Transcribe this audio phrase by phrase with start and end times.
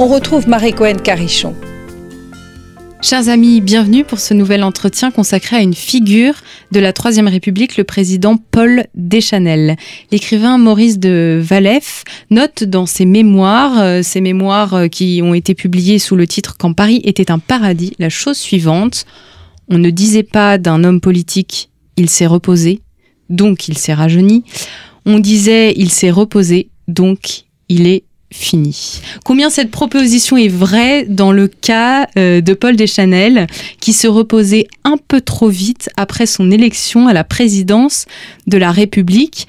[0.00, 1.54] On retrouve Marie Cohen Carichon.
[3.02, 6.36] Chers amis, bienvenue pour ce nouvel entretien consacré à une figure
[6.72, 9.76] de la Troisième République, le président Paul Deschanel.
[10.10, 15.54] L'écrivain Maurice de Valef note dans ses mémoires, euh, ses mémoires euh, qui ont été
[15.54, 19.04] publiées sous le titre Quand Paris était un paradis, la chose suivante.
[19.68, 22.80] On ne disait pas d'un homme politique, il s'est reposé,
[23.28, 24.44] donc il s'est rajeuni.
[25.04, 29.00] On disait, il s'est reposé, donc il est fini.
[29.24, 33.46] Combien cette proposition est vraie dans le cas euh, de Paul Deschanel,
[33.80, 38.06] qui se reposait un peu trop vite après son élection à la présidence
[38.46, 39.48] de la République?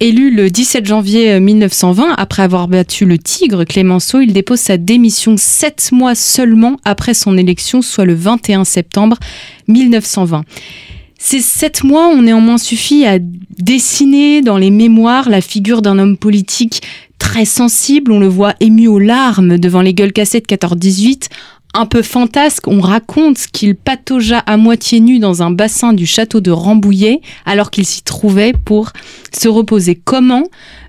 [0.00, 4.76] Élu le 17 janvier 1920, euh, après avoir battu le Tigre, Clémenceau, il dépose sa
[4.76, 9.16] démission sept mois seulement après son élection, soit le 21 septembre
[9.66, 10.44] 1920.
[11.18, 16.16] Ces sept mois ont néanmoins suffi à dessiner dans les mémoires la figure d'un homme
[16.16, 16.80] politique
[17.18, 21.28] très sensible, on le voit ému aux larmes devant les gueules cassées de 14-18,
[21.74, 26.40] un peu fantasque, on raconte qu'il pataugea à moitié nu dans un bassin du château
[26.40, 28.92] de Rambouillet alors qu'il s'y trouvait pour
[29.32, 29.94] se reposer.
[29.94, 30.44] Comment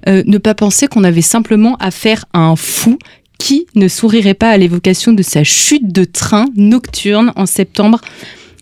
[0.07, 2.97] euh, ne pas penser qu'on avait simplement affaire à un fou
[3.38, 8.00] qui ne sourirait pas à l'évocation de sa chute de train nocturne en septembre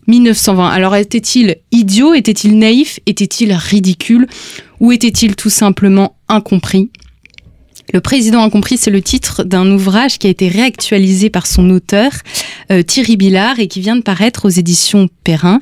[0.08, 0.68] 1920.
[0.68, 2.14] Alors était-il idiot?
[2.14, 2.98] Était-il naïf?
[3.06, 4.26] Était-il ridicule?
[4.80, 6.90] Ou était-il tout simplement incompris?
[7.92, 12.10] Le président incompris, c'est le titre d'un ouvrage qui a été réactualisé par son auteur,
[12.70, 15.58] euh, Thierry Billard, et qui vient de paraître aux éditions Perrin.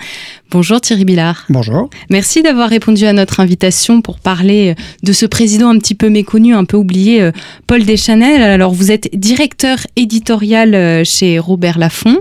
[0.51, 1.45] Bonjour Thierry Billard.
[1.49, 1.89] Bonjour.
[2.11, 6.11] Merci d'avoir répondu à notre invitation pour parler euh, de ce président un petit peu
[6.11, 7.31] méconnu, un peu oublié, euh,
[7.69, 8.43] Paul Deschanel.
[8.43, 12.19] Alors vous êtes directeur éditorial chez Robert Laffont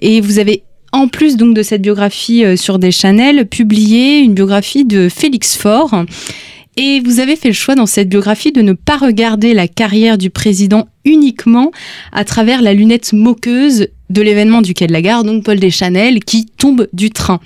[0.00, 0.62] et vous avez
[0.92, 6.04] en plus donc de cette biographie sur Deschanel, publié une biographie de Félix Faure
[6.78, 10.16] et vous avez fait le choix dans cette biographie de ne pas regarder la carrière
[10.16, 11.72] du président uniquement
[12.12, 16.22] à travers la lunette moqueuse de l'événement du Quai de la Gare, donc Paul Deschanel,
[16.22, 17.40] qui tombe du train.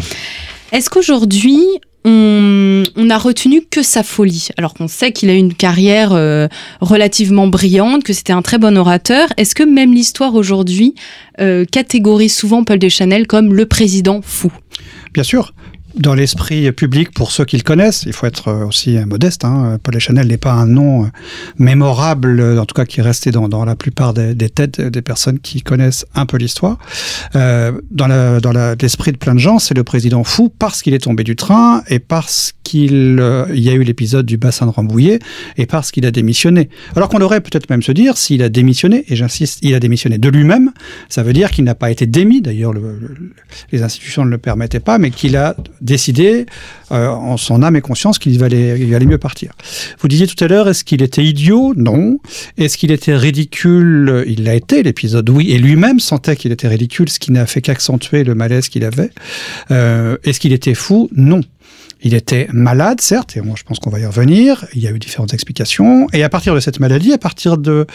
[0.70, 1.60] Est-ce qu'aujourd'hui,
[2.04, 6.46] on, a retenu que sa folie, alors qu'on sait qu'il a eu une carrière euh,
[6.82, 9.28] relativement brillante, que c'était un très bon orateur?
[9.38, 10.94] Est-ce que même l'histoire aujourd'hui
[11.40, 14.52] euh, catégorise souvent Paul Deschanel comme le président fou?
[15.14, 15.54] Bien sûr
[15.94, 18.04] dans l'esprit public pour ceux qui le connaissent.
[18.06, 19.44] Il faut être euh, aussi modeste.
[19.44, 19.78] Hein.
[19.82, 21.08] Paul Chanel n'est pas un nom euh,
[21.58, 25.62] mémorable, en tout cas qui est resté dans, la plupart des, têtes des personnes qui
[25.62, 26.78] connaissent un peu l'histoire.
[27.36, 28.06] Euh, dans
[28.80, 31.82] l'esprit de plein de gens, c'est le président fou parce qu'il est tombé du train
[31.88, 35.18] et parce qu'il euh, y a eu l'épisode du bassin de Rambouillet
[35.56, 36.68] et parce qu'il a démissionné.
[36.96, 40.18] Alors qu'on aurait peut-être même se dire, s'il a démissionné, et j'insiste, il a démissionné
[40.18, 40.72] de lui-même,
[41.08, 42.72] ça veut dire qu'il n'a pas été démis, d'ailleurs
[43.72, 46.46] les institutions ne le permettaient pas, mais qu'il a décidé
[46.90, 49.52] euh, en son âme et conscience qu'il valait, il allait mieux partir.
[50.00, 51.72] Vous disiez tout à l'heure, est-ce qu'il était idiot?
[51.76, 52.18] Non.
[52.58, 54.24] Est-ce qu'il était ridicule?
[54.26, 55.52] Il l'a été, l'épisode, oui.
[55.52, 59.10] Et lui-même sentait qu'il était ridicule, ce qui n'a fait qu'accentuer le malaise qu'il avait.
[59.70, 61.08] Euh, est-ce qu'il était fou?
[61.14, 61.40] Non.
[62.04, 64.64] Il était malade, certes, et moi je pense qu'on va y revenir.
[64.74, 66.06] Il y a eu différentes explications.
[66.12, 67.86] Et à partir de cette maladie, à partir de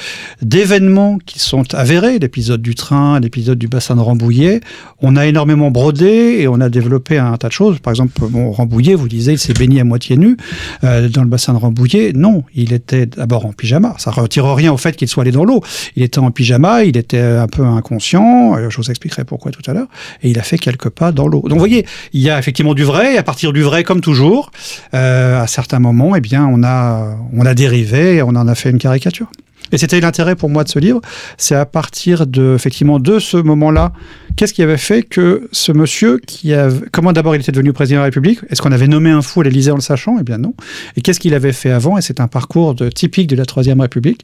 [0.41, 4.61] d'événements qui sont avérés, l'épisode du train, l'épisode du bassin de Rambouillet,
[5.01, 7.79] on a énormément brodé et on a développé un tas de choses.
[7.79, 10.37] Par exemple, bon, Rambouillet, vous disiez, il s'est baigné à moitié nu
[10.83, 12.13] euh, dans le bassin de Rambouillet.
[12.13, 13.95] Non, il était d'abord en pyjama.
[13.97, 15.61] Ça retire rien au fait qu'il soit allé dans l'eau.
[15.95, 18.55] Il était en pyjama, il était un peu inconscient.
[18.57, 19.87] Euh, je vous expliquerai pourquoi tout à l'heure.
[20.23, 21.41] Et il a fait quelques pas dans l'eau.
[21.41, 23.15] Donc, vous voyez, il y a effectivement du vrai.
[23.15, 24.51] Et à partir du vrai, toujours,
[24.93, 28.55] euh, à certains moments, eh bien, on a, on a dérivé et on en a
[28.55, 29.27] fait une caricature.
[29.71, 31.01] Et c'était l'intérêt pour moi de ce livre,
[31.37, 33.91] c'est à partir de effectivement de ce moment-là,
[34.35, 37.97] qu'est-ce qui avait fait que ce monsieur qui a, comment d'abord il était devenu président
[37.97, 40.17] de la République Est-ce qu'on avait nommé un fou à l'Élysée en le sachant?
[40.19, 40.53] Eh bien non.
[40.95, 41.97] Et qu'est-ce qu'il avait fait avant?
[41.97, 44.23] Et c'est un parcours de, typique de la Troisième République.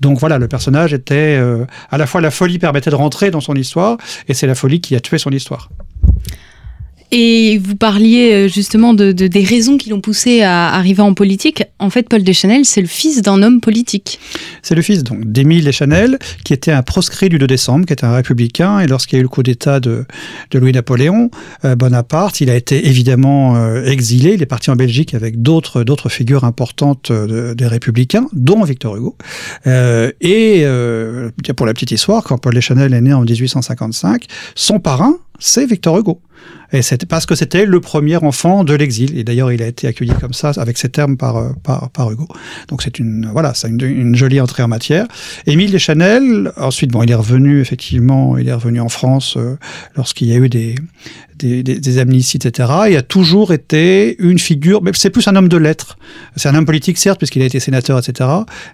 [0.00, 3.40] Donc voilà, le personnage était euh, à la fois la folie permettait de rentrer dans
[3.40, 3.96] son histoire,
[4.28, 5.68] et c'est la folie qui a tué son histoire.
[7.12, 11.64] Et vous parliez euh, justement de, des raisons qui l'ont poussé à arriver en politique.
[11.80, 14.20] En fait, Paul Deschanel, c'est le fils d'un homme politique.
[14.62, 18.04] C'est le fils donc d'Émile Deschanel, qui était un proscrit du 2 décembre, qui était
[18.04, 18.78] un républicain.
[18.78, 20.04] Et lorsqu'il y a eu le coup d'État de,
[20.54, 21.30] Louis-Napoléon
[21.64, 24.34] euh, Bonaparte, il a été évidemment euh, exilé.
[24.34, 29.16] Il est parti en Belgique avec d'autres figures importantes des républicains, dont Victor Hugo.
[29.66, 30.64] et
[31.56, 35.98] pour la petite histoire, quand Paul Deschanel est né en 1855, son parrain, c'est Victor
[35.98, 36.20] Hugo.
[36.72, 39.18] Et c'était parce que c'était le premier enfant de l'exil.
[39.18, 42.10] Et d'ailleurs, il a été accueilli comme ça, avec ces termes par, euh, par, par
[42.10, 42.28] Hugo.
[42.68, 45.06] Donc c'est une, voilà, c'est une, jolie entrée en matière.
[45.46, 49.56] Émile Deschanel, ensuite, bon, il est revenu, effectivement, il est revenu en France euh,
[49.96, 50.74] lorsqu'il y a eu des,
[51.40, 52.68] des, des, des, amnisties, etc.
[52.90, 55.98] Il a toujours été une figure, mais c'est plus un homme de lettres.
[56.36, 58.28] C'est un homme politique, certes, puisqu'il a été sénateur, etc.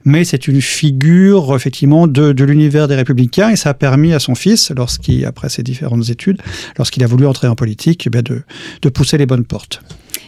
[0.04, 3.50] Mais c'est une figure, effectivement, de, de l'univers des républicains.
[3.50, 6.42] Et ça a permis à son fils, lorsqu'il, après ses différentes études,
[6.76, 8.42] lorsqu'il a voulu entrer en politique, eh de,
[8.82, 9.80] de pousser les bonnes portes.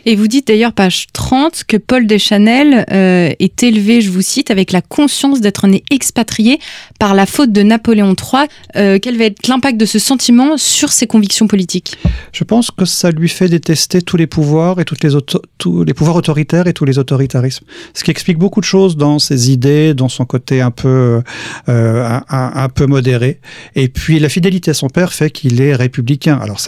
[0.06, 4.50] Et vous dites d'ailleurs, page 30, que Paul Deschanel euh, est élevé, je vous cite,
[4.50, 6.58] avec la conscience d'être né expatrié
[6.98, 8.48] par la faute de Napoléon III.
[8.76, 11.96] Euh, quel va être l'impact de ce sentiment sur ses convictions politiques?
[12.32, 15.10] Je pense que ça lui fait détester tous les pouvoirs et toutes les
[15.58, 17.64] tous les pouvoirs autoritaires et tous les autoritarismes.
[17.94, 21.22] Ce qui explique beaucoup de choses dans ses idées, dans son côté un peu
[21.68, 23.40] euh, un, peu modéré.
[23.74, 26.38] Et puis la fidélité à son père fait qu'il est républicain.
[26.40, 26.60] Alors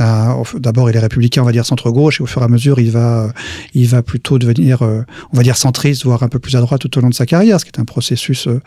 [0.54, 2.80] d'abord il est républicain, on va dire centre gauche, et au fur et à mesure
[2.80, 3.19] il va
[3.74, 5.02] il va plutôt devenir, euh,
[5.32, 7.26] on va dire, centriste, voire un peu plus à droite tout au long de sa
[7.26, 8.60] carrière, ce qui est un processus euh,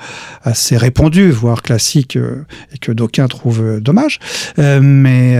[0.43, 4.19] assez répandu, voire classique, euh, et que d'aucuns trouvent dommage.
[4.57, 5.37] mais,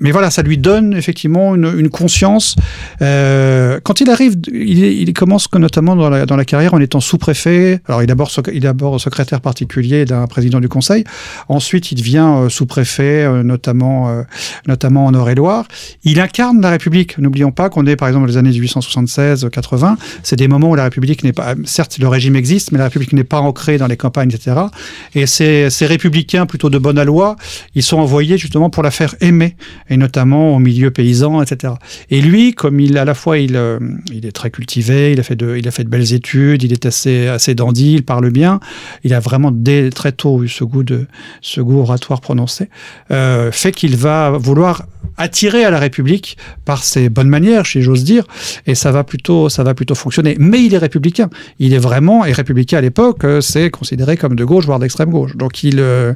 [0.00, 2.56] mais voilà, ça lui donne effectivement une, conscience.
[3.00, 7.80] quand il arrive, il, commence notamment dans la, carrière en étant sous-préfet.
[7.86, 11.04] Alors, il est d'abord secrétaire particulier d'un président du Conseil.
[11.48, 14.24] Ensuite, il devient sous-préfet, notamment,
[14.66, 15.66] notamment en Eure-et-Loire.
[16.04, 17.18] Il incarne la République.
[17.18, 21.24] N'oublions pas qu'on est, par exemple, les années 1876-80, c'est des moments où la République
[21.24, 24.30] n'est pas, certes le régime existe, mais la République n'est pas ancrée dans les campagnes,
[24.32, 24.56] etc.
[25.14, 27.36] Et ces, républicains plutôt de bonne loi,
[27.74, 29.56] ils sont envoyés justement pour la faire aimer,
[29.88, 31.74] et notamment au milieu paysan, etc.
[32.10, 33.78] Et lui, comme il à la fois il, euh,
[34.12, 36.72] il est très cultivé, il a fait de, il a fait de belles études, il
[36.72, 38.60] est assez assez dandy, il parle bien,
[39.04, 41.06] il a vraiment dès très tôt eu ce goût de
[41.40, 42.68] ce goût oratoire prononcé,
[43.10, 48.04] euh, fait qu'il va vouloir attirer à la République par ses bonnes manières, si j'ose
[48.04, 48.23] dire,
[48.66, 50.36] et ça va plutôt, ça va plutôt fonctionner.
[50.38, 51.30] Mais il est républicain.
[51.58, 55.10] Il est vraiment, et républicain à l'époque, euh, c'est considéré comme de gauche, voire d'extrême
[55.10, 55.36] gauche.
[55.36, 56.12] Donc il, euh,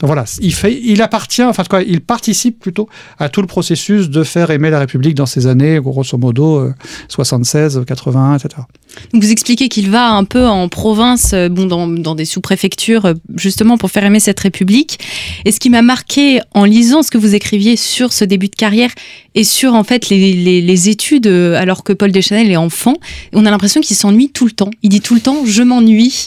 [0.00, 2.88] donc voilà, il fait, il appartient, enfin quoi, il participe plutôt
[3.18, 6.70] à tout le processus de faire aimer la République dans ces années, grosso modo,
[7.08, 8.62] 76, 81, etc.
[9.12, 13.90] Vous expliquez qu'il va un peu en province, euh, bon, dans, des sous-préfectures, justement pour
[13.90, 14.98] faire aimer cette République.
[15.44, 18.56] Et ce qui m'a marqué en lisant ce que vous écriviez sur ce début de
[18.56, 18.90] carrière
[19.34, 22.94] et sur en fait les, études, euh, alors que Paul Deschanel est enfant,
[23.32, 24.70] on a l'impression qu'il s'ennuie tout le temps.
[24.82, 26.26] Il dit tout le temps je m'ennuie.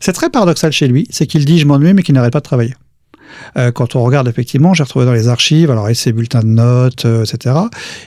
[0.00, 2.44] C'est très paradoxal chez lui, c'est qu'il dit je m'ennuie mais qu'il n'arrête pas de
[2.44, 2.74] travailler.
[3.56, 6.46] Euh, quand on regarde effectivement, j'ai retrouvé dans les archives, alors et ses bulletins de
[6.46, 7.56] notes, euh, etc.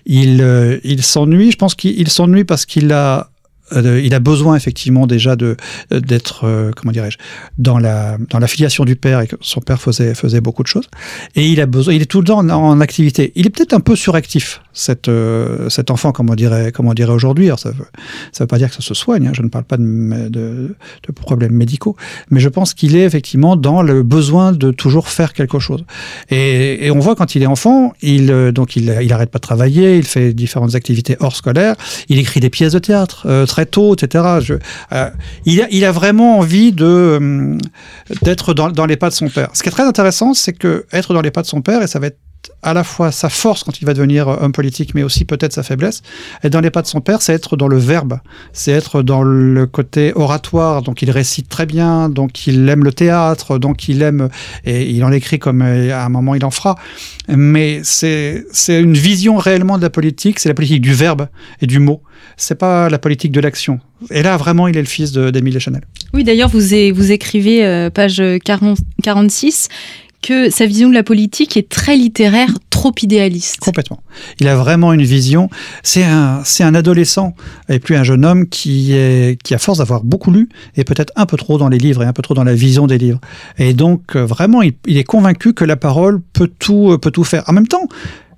[0.09, 1.51] Euh, il s'ennuie.
[1.51, 3.29] Je pense qu'il s'ennuie parce qu'il a
[3.73, 5.57] euh, il a besoin effectivement déjà de
[5.91, 7.17] euh, d'être euh, comment dirais-je
[7.57, 10.67] dans la dans la filiation du père et que son père faisait faisait beaucoup de
[10.67, 10.87] choses.
[11.35, 13.31] Et il a besoin il est tout le temps en, activité.
[13.35, 15.09] Il est peut-être un peu suractif cet
[15.69, 17.49] cet enfant comme on dirait comme on dirait aujourd'hui.
[17.57, 17.85] Ça veut
[18.31, 20.75] ça veut pas dire que ça se soigne hein, je ne parle pas de, de,
[21.13, 21.95] problèmes médicaux.
[22.29, 25.83] Mais je pense qu'il est effectivement dans le besoin de toujours faire quelque chose.
[26.29, 29.97] Et, on voit quand il est enfant il donc il il arrête pas de travailler
[29.97, 31.75] il fait différentes activités hors scolaires.
[32.07, 34.23] Il écrit des pièces de théâtre très tôt, etc.
[34.91, 35.09] Euh,
[35.45, 37.57] il, a, il a vraiment envie de euh,
[38.21, 39.49] d'être dans, dans les pas de son père.
[39.53, 41.87] Ce qui est très intéressant, c'est que être dans les pas de son père, et
[41.87, 42.19] ça va être
[42.63, 45.63] à la fois sa force quand il va devenir homme politique, mais aussi peut-être sa
[45.63, 46.01] faiblesse.
[46.43, 48.19] Être dans les pas de son père, c'est être dans le verbe,
[48.53, 50.81] c'est être dans le côté oratoire.
[50.81, 54.29] Donc il récite très bien, donc il aime le théâtre, donc il aime
[54.65, 56.75] et il en écrit comme euh, à un moment il en fera.
[57.29, 61.27] Mais c'est une vision réellement de la politique, c'est la politique du verbe
[61.61, 62.01] et du mot.
[62.35, 63.79] C'est pas la politique de l'action.
[64.11, 65.81] Et là, vraiment, il est le fils d'Émile Deschanel.
[66.13, 69.69] Oui, d'ailleurs, vous, vous écrivez, euh, page 40, 46,
[70.27, 73.61] que sa vision de la politique est très littéraire, trop idéaliste.
[73.61, 74.01] Complètement.
[74.41, 75.49] Il a vraiment une vision.
[75.83, 76.43] C'est un,
[76.75, 77.33] adolescent
[77.69, 81.13] et plus un jeune homme qui est, qui à force d'avoir beaucoup lu et peut-être
[81.15, 83.21] un peu trop dans les livres et un peu trop dans la vision des livres.
[83.57, 87.11] Et donc euh, vraiment, il, il est convaincu que la parole peut tout, euh, peut
[87.11, 87.45] tout faire.
[87.47, 87.87] En même temps,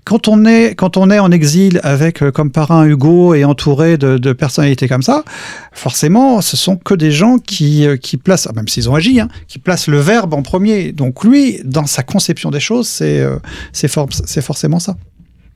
[0.10, 3.96] quand on est quand on est en exil avec euh, comme parrain Hugo et entouré
[4.00, 5.24] de, personnalités comme ça,
[5.72, 9.20] forcément, ce sont que des gens qui euh, qui placent, ah, même s'ils ont agi,
[9.20, 10.94] hein, qui placent le verbe en premier.
[10.94, 13.38] Donc lui, dans sa conception des choses, c'est euh,
[13.72, 14.96] c'est forcément ça.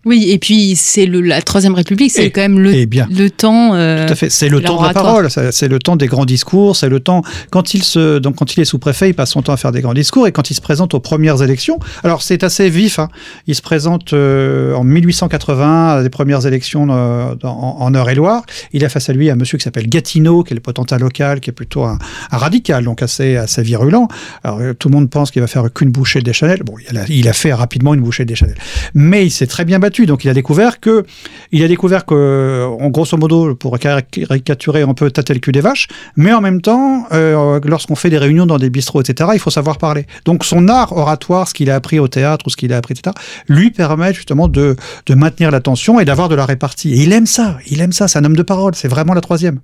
[0.05, 3.74] Oui, et puis c'est la Troisième République, c'est quand même le, le temps.
[3.74, 6.25] Euh, Tout à fait, c'est le temps de la parole, c'est le temps des grands
[6.25, 9.41] discours, c'est le temps quand il se donc quand il est sous-préfet, il passe son
[9.41, 12.22] temps à faire des grands discours et quand il se présente aux premières élections, alors
[12.22, 13.00] c'est assez vif.
[13.00, 13.07] Hein,
[13.48, 18.43] il se présente euh, en 1880 à des premières élections euh, en, Eure-et-Loire.
[18.74, 21.39] Il a face à lui un monsieur qui s'appelle Gatineau, qui est le potentat local,
[21.39, 21.98] qui est plutôt un,
[22.29, 24.10] radical, donc assez assez virulent.
[24.43, 26.63] Alors tout le monde pense qu'il va faire qu'une bouchée de Deschanel.
[26.63, 28.55] Bon, il a, il a fait rapidement une bouchée de Deschanel,
[28.93, 31.05] mais il s'est très bien battu donc il a découvert que,
[31.51, 35.62] il a découvert que, en grosso modo, pour caricaturer, on peut tâter le cul des
[35.62, 39.39] vaches, mais en même temps, euh, lorsqu'on fait des réunions dans des bistrots, etc., il
[39.39, 40.05] faut savoir parler.
[40.25, 42.93] Donc son art oratoire, ce qu'il a appris au théâtre ou ce qu'il a appris,
[42.93, 43.15] etc.,
[43.47, 46.93] lui permet justement de, de maintenir l'attention et d'avoir de la répartie.
[46.93, 49.21] Et il aime ça, il aime ça, c'est un homme de parole, c'est vraiment la
[49.21, 49.59] troisième.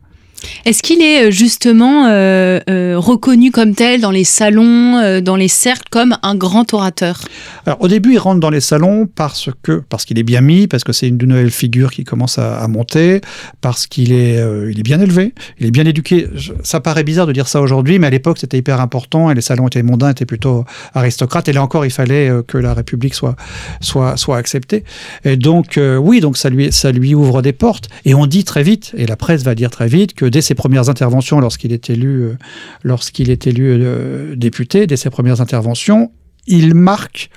[0.65, 5.47] Est-ce qu'il est euh, justement euh, euh, reconnu comme tel dans les salons, dans les
[5.47, 7.21] cercles, comme un grand orateur?
[7.65, 10.67] Alors au début, il rentre dans les salons parce que parce qu'il est bien mis,
[10.67, 13.21] parce que c'est une nouvelle figure qui commence à, monter,
[13.61, 16.27] parce qu'il est il est bien élevé, il est bien éduqué.
[16.63, 19.41] ça paraît bizarre de dire ça aujourd'hui, mais à l'époque c'était hyper important et les
[19.41, 21.49] salons étaient mondains, étaient plutôt aristocrates.
[21.49, 23.35] Et là encore, il fallait que la République soit
[23.81, 24.83] soit soit acceptée.
[25.25, 27.89] Et donc oui, donc ça lui ça lui ouvre des portes.
[28.05, 30.55] Et on dit très vite, et la presse va dire très vite que dès ses
[30.55, 32.37] premières interventions, lorsqu'il est élu, euh,
[32.83, 36.11] lorsqu'il est élu euh, député, dès ses premières interventions,
[36.47, 37.29] il marque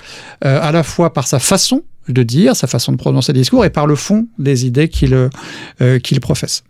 [0.45, 3.65] euh, à la fois par sa façon de dire, sa façon de prononcer des discours,
[3.65, 5.31] et par le fond des idées qu'il
[6.03, 6.65] qu'il professe.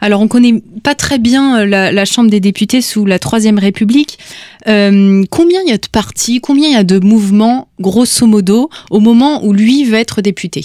[0.00, 4.18] Alors, on connaît pas très bien la, Chambre des députés sous la Troisième République.
[4.64, 9.00] combien il y a de partis, combien il y a de mouvements, grosso modo, au
[9.00, 10.64] moment où lui va être député?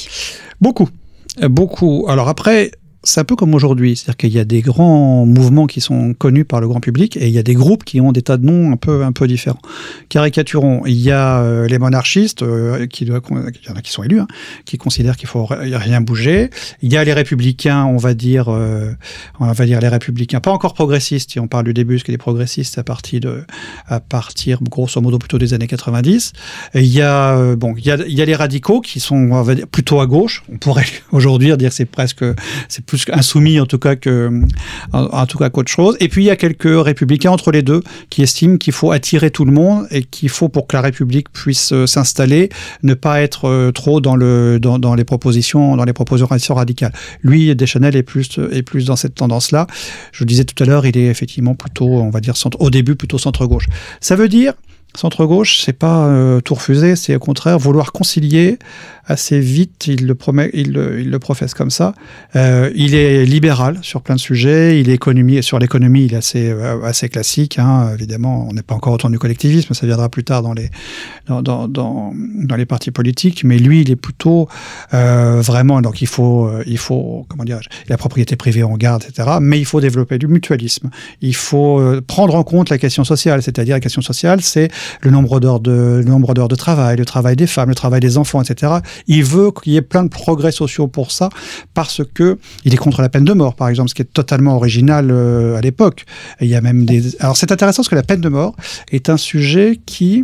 [0.61, 0.89] Beaucoup.
[1.41, 2.05] Beaucoup.
[2.07, 2.71] Alors après,
[3.03, 6.45] c'est un peu comme aujourd'hui, c'est-à-dire qu'il y a des grands mouvements qui sont connus
[6.45, 8.45] par le grand public et il y a des groupes qui ont des tas de
[8.45, 9.59] noms un peu un peu différents.
[10.07, 14.03] Caricaturons, il y a euh, les monarchistes euh, qui il y en a qui sont
[14.03, 14.27] élus, hein,
[14.63, 16.49] qui considèrent qu'il faut rien bouger.
[16.81, 18.91] Il y a les républicains, on va dire, euh,
[19.41, 21.31] on va dire les républicains, pas encore progressistes.
[21.31, 23.43] Si on parle du début, ce qui est progressistes à partir de,
[23.87, 26.31] à partir grosso modo plutôt des années 90.
[26.75, 29.41] il y a bon, il y a, il y a les radicaux qui sont on
[29.41, 30.43] va dire plutôt à gauche.
[30.49, 32.23] On pourrait aujourd'hui dire c'est presque
[32.69, 34.29] c'est plus insoumis en tout cas que
[35.25, 35.97] tout cas qu'autre chose.
[35.99, 39.31] Et puis il y a quelques républicains entre les deux qui estiment qu'il faut attirer
[39.31, 42.49] tout le monde et qu'il faut pour que la République puisse euh, s'installer,
[42.83, 46.93] ne pas être euh, trop dans le dans, les propositions dans les propositions radicales.
[47.23, 49.65] Lui, Deschanel est plus est plus dans cette tendance-là.
[50.11, 52.95] Je vous disais tout à l'heure, il est effectivement plutôt, on va dire au début
[52.95, 53.65] plutôt centre gauche.
[54.01, 54.53] Ça veut dire
[54.95, 58.59] Centre-gauche, c'est pas euh, tout refuser, c'est au contraire vouloir concilier
[59.05, 59.87] assez vite.
[59.87, 60.69] Il le promet, il
[60.99, 61.93] il le professe comme ça.
[62.35, 64.79] Euh, il est libéral sur plein de sujets.
[64.79, 67.59] Il est économie sur l'économie, il est assez euh, assez classique.
[67.59, 67.91] Hein.
[67.93, 70.69] Évidemment, on n'est pas encore autant du collectivisme, ça viendra plus tard dans les
[71.27, 73.43] dans, dans, dans, dans les partis politiques.
[73.43, 74.47] Mais lui, il est plutôt
[74.93, 75.81] euh, vraiment.
[75.81, 77.59] Donc il faut il faut comment dire
[77.89, 79.37] la propriété privée en garde, etc.
[79.41, 80.89] Mais il faut développer du mutualisme.
[81.21, 84.69] Il faut prendre en compte la question sociale, c'est-à-dire la question sociale, c'est
[85.01, 88.17] le nombre d'heures de, nombre d'heures de travail, le travail des femmes, le travail des
[88.17, 88.73] enfants, etc.
[89.07, 91.29] Il veut qu'il y ait plein de progrès sociaux pour ça,
[91.73, 94.55] parce que il est contre la peine de mort, par exemple, ce qui est totalement
[94.55, 96.05] original euh, à l'époque.
[96.41, 97.15] Il y a même des.
[97.19, 98.55] Alors c'est intéressant parce que la peine de mort
[98.91, 100.23] est un sujet qui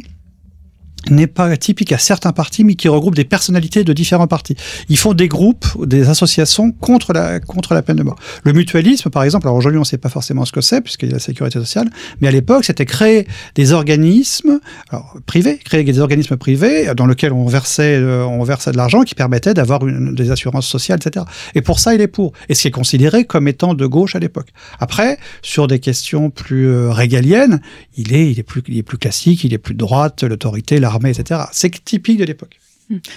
[1.10, 4.56] n'est pas typique à certains partis, mais qui regroupe des personnalités de différents partis.
[4.90, 8.18] Ils font des groupes, des associations contre la, contre la peine de mort.
[8.44, 11.10] Le mutualisme, par exemple, alors aujourd'hui on ne sait pas forcément ce que c'est, puisqu'il
[11.10, 11.90] y a la sécurité sociale,
[12.22, 17.34] mais à l'époque c'était créer des organismes alors, privés, créer des organismes privés dans lesquels
[17.34, 21.26] on versait, euh, on versait de l'argent qui permettait d'avoir des assurances sociales, etc.
[21.56, 22.34] Et pour ça, il est pour.
[22.50, 24.50] Et ce qui est considéré comme étant de gauche à l'époque.
[24.80, 27.62] Après, sur des questions plus euh, régaliennes,
[27.96, 30.80] il est, il est plus, il est plus classique, il est plus de droite, l'autorité,
[31.10, 31.42] etc.
[31.52, 32.60] C'est typique de l'époque.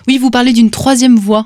[0.07, 1.45] Oui, vous parlez d'une troisième voie.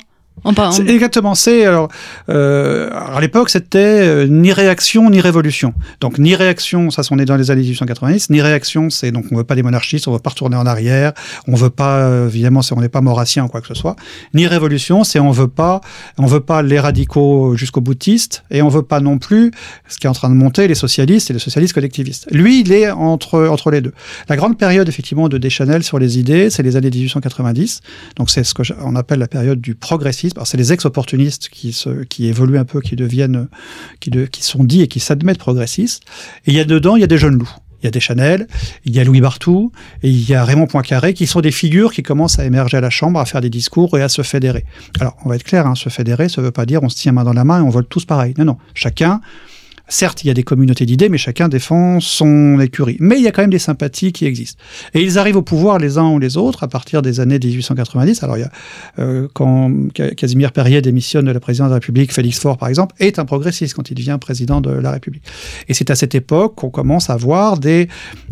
[0.70, 1.34] C'est exactement.
[1.34, 1.88] C'est alors,
[2.28, 5.74] euh, à l'époque, c'était euh, ni réaction ni révolution.
[6.00, 8.30] Donc ni réaction, ça, on est dans les années 1890.
[8.30, 11.12] Ni réaction, c'est donc on veut pas des monarchistes, on veut pas retourner en arrière,
[11.48, 13.96] on veut pas euh, évidemment, on n'est pas maurassien ou quoi que ce soit.
[14.34, 15.80] Ni révolution, c'est on veut pas,
[16.18, 19.50] on veut pas les radicaux jusqu'au boutistes et on veut pas non plus
[19.88, 22.26] ce qui est en train de monter les socialistes et les socialistes collectivistes.
[22.30, 23.92] Lui, il est entre entre les deux.
[24.28, 27.80] La grande période effectivement de Deschanel sur les idées, c'est les années 1890.
[28.16, 32.64] Donc c'est ce qu'on appelle la période du progressisme c'est les ex-opportunistes qui, évoluent un
[32.64, 33.48] peu, qui deviennent,
[34.00, 34.10] qui,
[34.42, 36.02] sont dits et qui s'admettent progressistes.
[36.46, 37.54] Et il y a dedans, il y a des jeunes loups.
[37.82, 38.46] Il y a des Chanel,
[38.86, 39.70] il y a Louis Bartou,
[40.02, 42.80] et il y a Raymond Poincaré, qui sont des figures qui commencent à émerger à
[42.80, 44.64] la Chambre, à faire des discours et à se fédérer.
[44.98, 46.96] Alors, on va être clair, hein, se fédérer, ça ne veut pas dire on se
[46.96, 48.32] tient main dans la main et on vole tous pareil.
[48.38, 48.56] Non, non.
[48.72, 49.20] Chacun
[49.88, 52.96] Certes, il y a des communautés d'idées, mais chacun défend son écurie.
[52.98, 54.60] Mais il y a quand même des sympathies qui existent.
[54.94, 58.22] Et ils arrivent au pouvoir les uns ou les autres à partir des années 1890.
[58.24, 58.50] Alors, il y a,
[58.98, 59.72] euh, quand
[60.16, 63.24] Casimir Perrier démissionne de la présidence de la République, Félix Faure, par exemple, est un
[63.24, 65.22] progressiste quand il devient président de la République.
[65.68, 67.88] Et c'est à cette époque qu'on commence à voir des,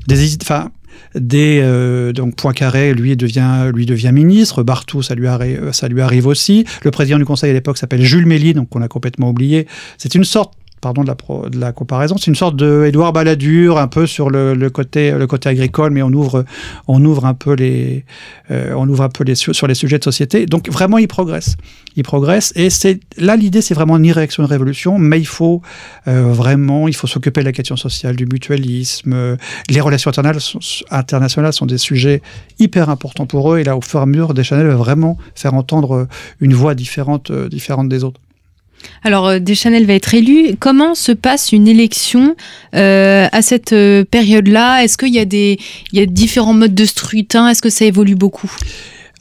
[0.09, 0.71] des, enfin,
[1.15, 5.27] des euh, donc Poincaré lui devient lui devient ministre Bartou ça lui
[5.73, 8.83] ça lui arrive aussi le président du conseil à l'époque s'appelle Jules Méline donc on
[8.83, 9.67] a complètement oublié
[9.99, 12.17] c'est une sorte pardon de la, comparaison.
[12.19, 15.93] C'est une sorte de Édouard Balladur, un peu sur le, le, côté, le côté agricole,
[15.93, 16.45] mais on ouvre,
[16.89, 18.05] on ouvre un peu les,
[18.51, 20.45] euh, on ouvre un peu les, sur les sujets de société.
[20.45, 21.57] Donc vraiment, il progresse.
[21.97, 22.53] Il progresse.
[22.55, 25.63] Et c'est là l'idée, c'est vraiment ni réaction ni révolution, mais il faut
[26.07, 29.39] euh, vraiment, il faut s'occuper de la question sociale, du mutualisme.
[29.71, 30.11] Les relations
[30.91, 32.21] internationales sont des sujets
[32.59, 33.59] hyper importants pour eux.
[33.59, 36.09] Et là, au fur et à mesure, Deschanel va vraiment faire entendre
[36.41, 38.21] une voix différente, euh, différente des autres.
[39.03, 40.57] Alors, euh, Deschanel va être élu.
[40.59, 42.37] Comment se passe une élection
[42.75, 44.83] euh, à cette euh, période-là?
[44.83, 45.25] Est-ce qu'il y, a
[45.93, 47.49] y a différents modes de scrutin?
[47.49, 48.51] Est-ce que ça évolue beaucoup?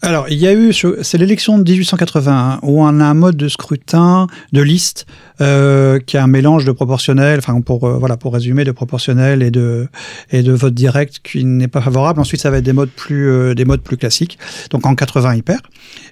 [0.02, 3.48] Alors, il y a eu, c'est l'élection de 1881 où on a un mode de
[3.48, 5.06] scrutin de liste
[5.42, 9.42] euh, qui est un mélange de proportionnel, enfin pour euh, voilà pour résumer, de proportionnel
[9.42, 9.88] et de
[10.32, 12.20] et de vote direct qui n'est pas favorable.
[12.20, 14.38] Ensuite, ça va être des modes plus euh, des modes plus classiques.
[14.70, 15.62] Donc en 80, il perd.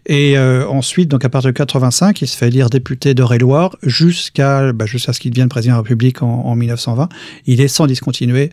[0.07, 4.73] Et euh, ensuite, donc à partir de 85, il se fait élire député d'Eure-et-Loire jusqu'à
[4.73, 7.09] bah, jusqu'à ce qu'il devienne président de la République en, en 1920.
[7.45, 8.49] Il est sans discontinuer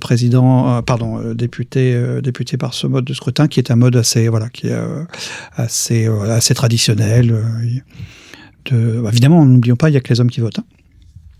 [0.00, 4.48] président, pardon, député député par ce mode de scrutin qui est un mode assez voilà
[4.48, 5.04] qui euh,
[5.56, 7.34] assez, euh, assez traditionnel.
[8.72, 10.58] Euh, de, bah, évidemment, n'oublions pas, il n'y a que les hommes qui votent.
[10.58, 10.64] Hein.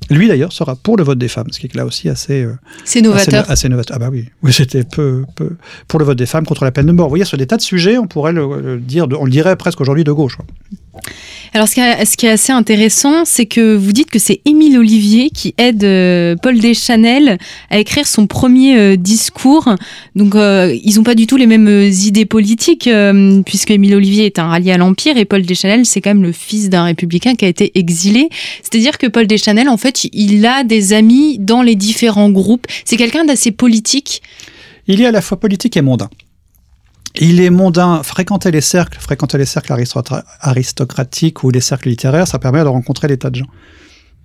[0.09, 2.47] Lui d'ailleurs sera pour le vote des femmes, ce qui est là aussi assez.
[2.85, 3.51] c'est novateur.
[3.51, 3.97] Assez, novateur.
[3.97, 5.57] Ah bah oui, oui c'était peu, peu
[5.89, 7.07] pour le vote des femmes contre la peine de mort.
[7.07, 9.81] Vous voyez, sur des tas de sujets, on pourrait le, dire, on le dirait presque
[9.81, 10.39] aujourd'hui de gauche.
[11.57, 15.55] Alors, ce qui, est, assez intéressant, c'est que vous dites que c'est Émile Olivier qui
[15.57, 17.39] aide euh, Paul Deschanel
[17.71, 19.75] à écrire son premier euh, discours.
[20.15, 22.91] Donc, euh, ils n'ont pas du tout les mêmes idées politiques,
[23.47, 26.33] puisque Émile Olivier est un rallié à l'Empire et Paul Deschanel, c'est quand même le
[26.33, 28.29] fils d'un républicain qui a été exilé.
[28.61, 32.67] C'est-à-dire que Paul Deschanel, en fait, il a des amis dans les différents groupes.
[32.85, 34.21] C'est quelqu'un d'assez politique.
[34.89, 36.11] Il est à la fois politique et mondain.
[37.19, 39.75] Il est mondain, fréquenter les cercles, fréquenter les cercles
[40.41, 43.49] aristocratiques ou les cercles littéraires, ça permet de rencontrer des tas de gens.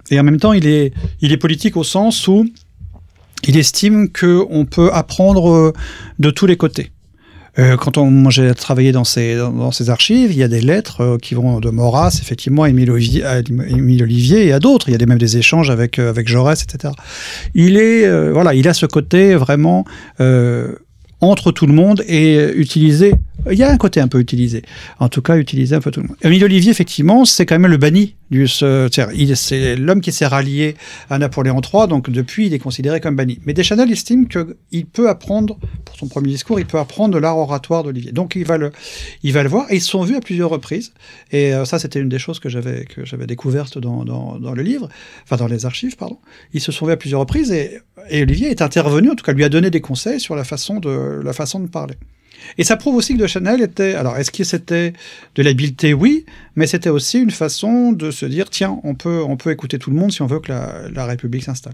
[0.10, 2.46] Et en même temps, il est, il est politique au sens où
[3.48, 5.74] il estime qu'on peut apprendre euh,
[6.20, 6.92] de tous les côtés.
[7.60, 11.02] Euh, quand on, j'ai travaillé dans ces, dans ces archives, il y a des lettres
[11.02, 13.24] euh, qui vont de Maurras, effectivement, Olivier,
[13.68, 14.90] Émile Olivier et à d'autres.
[14.90, 16.94] Il y a des, même des échanges avec, avec Jaurès, etc.
[17.54, 19.86] Il est, voilà, il a ce côté vraiment
[21.22, 23.14] entre tout le monde et utiliser.
[23.50, 24.64] Il y a un côté un peu utilisé.
[25.00, 26.18] En tout cas, utiliser un peu tout le monde.
[26.22, 28.16] Émile Olivier, effectivement, c'est quand même le banni
[28.56, 30.76] c'est l'homme qui s'est rallié
[31.10, 33.40] à Napoléon III, donc depuis, il est considéré comme banni.
[33.46, 37.38] Mais Deschanel estime qu'il peut apprendre, pour son premier discours, il peut apprendre de l'art
[37.38, 38.12] oratoire d'Olivier.
[38.12, 38.72] Donc il va, le,
[39.24, 40.94] il va le voir, et ils se sont vus à plusieurs reprises.
[41.32, 44.90] Et euh, ça, c'était une des choses que j'avais découvertes dans, dans, dans, le livre,
[45.24, 46.18] enfin dans les archives, pardon.
[46.54, 49.34] Ils se sont vus à plusieurs reprises, et, et Olivier est intervenu, en tout cas
[49.34, 51.96] lui a donné des conseils sur la façon de, la façon de parler.
[52.58, 53.96] Et ça prouve aussi que de Chanel était.
[53.96, 54.94] Alors, est-ce que c'était
[55.36, 55.94] de l'habileté?
[55.94, 56.26] Oui,
[56.56, 59.92] mais c'était aussi une façon de se dire tiens, on peut, on peut écouter tout
[59.92, 61.74] le monde si on veut que la, la République s'installe.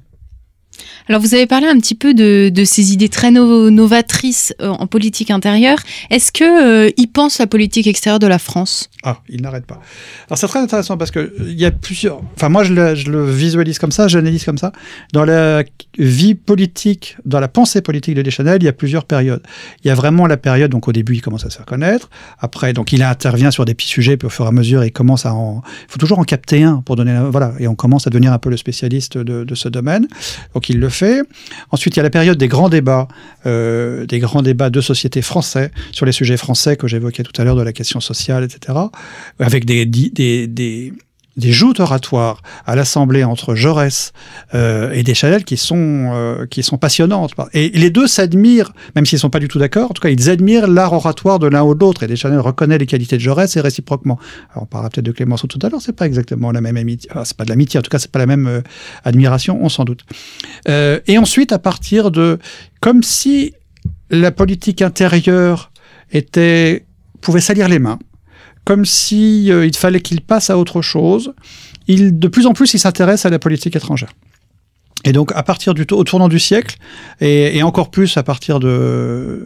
[1.09, 5.31] Alors vous avez parlé un petit peu de, ces idées très novatrices euh, en politique
[5.31, 5.77] intérieure.
[6.09, 8.89] Est-ce que euh, il pense la politique extérieure de la France?
[9.03, 9.79] Ah, il n'arrête pas.
[10.27, 12.21] Alors c'est très intéressant parce que il y a plusieurs.
[12.35, 14.71] Enfin moi je le, visualise comme ça, j'analyse comme ça.
[15.13, 15.63] Dans la
[15.97, 19.43] vie politique, dans la pensée politique de Deschanel, il y a plusieurs périodes.
[19.83, 22.09] Il y a vraiment la période donc au début il commence à se faire connaître.
[22.39, 24.91] Après donc il intervient sur des petits sujets puis au fur et à mesure il
[24.91, 25.61] commence à en.
[25.87, 28.39] Il faut toujours en capter un pour donner voilà et on commence à devenir un
[28.39, 30.07] peu le spécialiste de, de ce domaine.
[30.53, 31.21] Donc il le fait.
[31.71, 33.07] Ensuite, il y a la période des grands débats,
[33.45, 37.43] euh, des grands débats de société français sur les sujets français que j'évoquais tout à
[37.43, 38.77] l'heure de la question sociale, etc.
[39.39, 40.93] Avec des, des, des
[41.37, 44.11] des joutes oratoires à l'Assemblée entre Jaurès
[44.53, 47.33] euh, et Deschanel qui sont euh, qui sont passionnantes.
[47.53, 49.91] Et les deux s'admirent, même s'ils sont pas du tout d'accord.
[49.91, 52.03] En tout cas, ils admirent l'art oratoire de l'un ou de l'autre.
[52.03, 54.19] Et Deschanel reconnaît les qualités de Jaurès et réciproquement.
[54.51, 55.81] Alors, on parlera peut-être de Clémenceau tout à l'heure.
[55.81, 57.09] C'est pas exactement la même amitié.
[57.23, 57.79] c'est pas de l'amitié.
[57.79, 58.61] En tout cas, c'est pas la même euh,
[59.05, 59.59] admiration.
[59.61, 60.03] On s'en doute.
[60.67, 62.39] Euh, et ensuite, à partir de
[62.81, 63.53] comme si
[64.09, 65.71] la politique intérieure
[66.11, 66.85] était
[67.21, 67.99] pouvait salir les mains
[68.67, 71.31] comme si euh, il fallait qu'il passe à autre chose.
[71.87, 74.09] Il, de plus en plus, il s'intéresse à la politique étrangère.
[75.05, 76.75] Et donc, à partir du au tournant du siècle,
[77.21, 79.45] et, encore plus à partir de,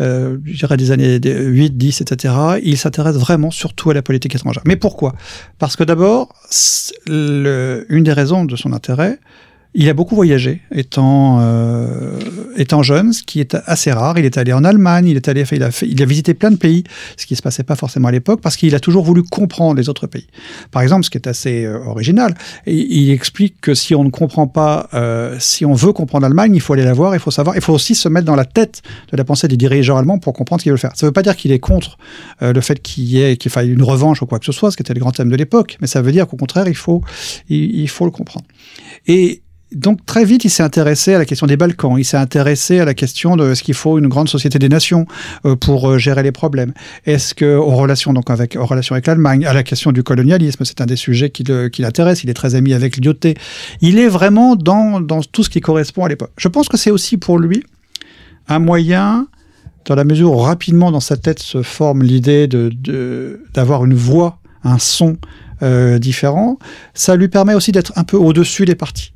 [0.00, 4.36] euh, je dirais des années 8, 10, etc., il s'intéresse vraiment surtout à la politique
[4.36, 4.62] étrangère.
[4.64, 5.16] Mais pourquoi?
[5.58, 6.32] Parce que d'abord,
[7.08, 9.18] une des raisons de son intérêt,
[9.74, 12.18] Il a beaucoup voyagé étant, euh,
[12.56, 14.18] étant jeune, ce qui est assez rare.
[14.18, 15.62] Il est allé en Allemagne, il, est allé, il,
[16.02, 16.84] a visité plein de pays,
[17.16, 19.76] ce qui ne se passait pas forcément à l'époque, parce qu'il a toujours voulu comprendre
[19.76, 20.26] les autres pays.
[20.72, 22.34] Par exemple, ce qui est assez euh, original,
[22.66, 26.60] il, explique que si on ne comprend pas, euh, si on veut comprendre l'Allemagne, il
[26.60, 28.82] faut aller la voir, il faut savoir, il faut aussi se mettre dans la tête
[29.10, 30.92] de la pensée des dirigeants allemands pour comprendre ce qu'ils veulent faire.
[30.96, 31.96] Ça ne veut pas dire qu'il est contre
[32.42, 34.70] euh, le fait qu'il y ait qu'il faille une revanche ou quoi que ce soit,
[34.70, 36.76] ce qui était le grand thème de l'époque, mais ça veut dire qu'au contraire, il
[36.76, 37.02] faut,
[37.48, 38.46] il faut le comprendre.
[39.06, 39.41] Et
[39.74, 42.84] donc très vite, il s'est intéressé à la question des Balkans, il s'est intéressé à
[42.84, 45.06] la question de ce qu'il faut une grande société des nations
[45.44, 46.72] euh, pour euh, gérer les problèmes.
[47.06, 50.64] Est-ce que aux relations donc avec aux relations avec l'Allemagne, à la question du colonialisme,
[50.64, 51.44] c'est un des sujets qui,
[51.78, 52.24] l'intéresse.
[52.24, 53.34] Il est très ami avec Lyoté.
[53.80, 56.32] Il est vraiment dans, dans tout ce qui correspond à l'époque.
[56.36, 57.64] Je pense que c'est aussi pour lui
[58.48, 59.26] un moyen
[59.84, 64.38] dans la mesure où rapidement dans sa tête se forme l'idée de d'avoir une voix,
[64.64, 65.16] un son
[65.62, 66.58] euh, différent,
[66.94, 69.12] ça lui permet aussi d'être un peu au-dessus des partis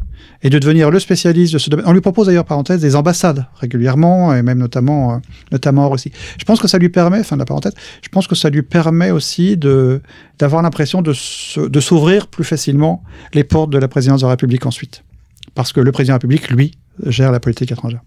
[0.46, 1.86] et de devenir le spécialiste de ce domaine.
[1.88, 5.18] On lui propose d'ailleurs, parenthèse, des ambassades régulièrement, et même notamment, euh,
[5.50, 6.12] notamment en Russie.
[6.38, 8.62] Je pense que ça lui permet, fin de la parenthèse, je pense que ça lui
[8.62, 10.00] permet aussi de,
[10.38, 11.12] d'avoir l'impression de,
[11.66, 13.02] de s'ouvrir plus facilement
[13.34, 15.02] les portes de la présidence de la République ensuite.
[15.56, 18.02] Parce que le président de la République, lui, gère la politique étrangère.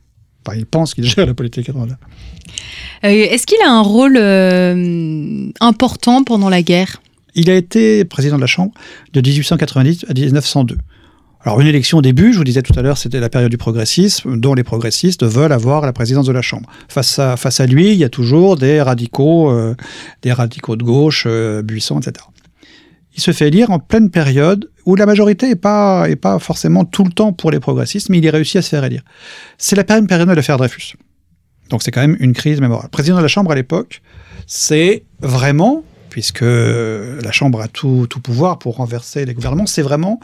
[0.48, 1.98] Enfin, il pense qu'il gère la politique étrangère.
[3.04, 7.02] Euh, est-ce qu'il a un rôle euh, important pendant la guerre?
[7.36, 8.72] Il a été président de la Chambre
[9.12, 10.78] de 1890 à 1902.
[11.42, 13.58] Alors une élection au début, je vous disais tout à l'heure, c'était la période du
[13.58, 16.70] progressisme, dont les progressistes veulent avoir la présidence de la Chambre.
[16.90, 19.74] Face à, lui, il y a toujours des radicaux, euh,
[20.22, 22.26] des radicaux de gauche, euh, Buisson, etc.
[23.16, 26.84] Il se fait élire en pleine période où la majorité n'est pas, est pas forcément
[26.84, 29.04] tout le temps pour les progressistes, mais il est réussi à se faire élire.
[29.58, 30.96] C'est la période de l'affaire Dreyfus.
[31.70, 32.90] Donc c'est quand même une crise mémorable.
[32.90, 34.02] Président de la Chambre à l'époque,
[34.46, 40.20] c'est vraiment, puisque la Chambre a tout, tout pouvoir pour renverser les gouvernements, c'est vraiment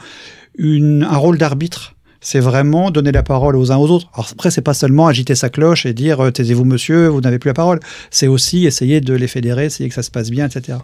[0.58, 4.08] un rôle d'arbitre c'est vraiment donner la parole aux uns aux autres.
[4.14, 7.38] Alors après, c'est pas seulement agiter sa cloche et dire euh, taisez-vous monsieur, vous n'avez
[7.38, 7.78] plus la parole.
[8.10, 10.78] C'est aussi essayer de les fédérer, essayer que ça se passe bien, etc.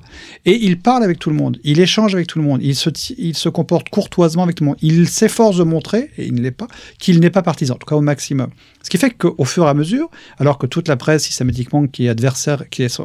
[0.44, 2.90] Et il parle avec tout le monde, il échange avec tout le monde, il se,
[3.18, 4.78] il se comporte courtoisement avec tout le monde.
[4.82, 6.68] Il s'efforce de montrer, et il ne l'est pas,
[7.00, 8.50] qu'il n'est pas partisan, en tout cas au maximum.
[8.82, 12.06] Ce qui fait qu'au fur et à mesure, alors que toute la presse systématiquement qui
[12.06, 13.00] est adversaire, qui est,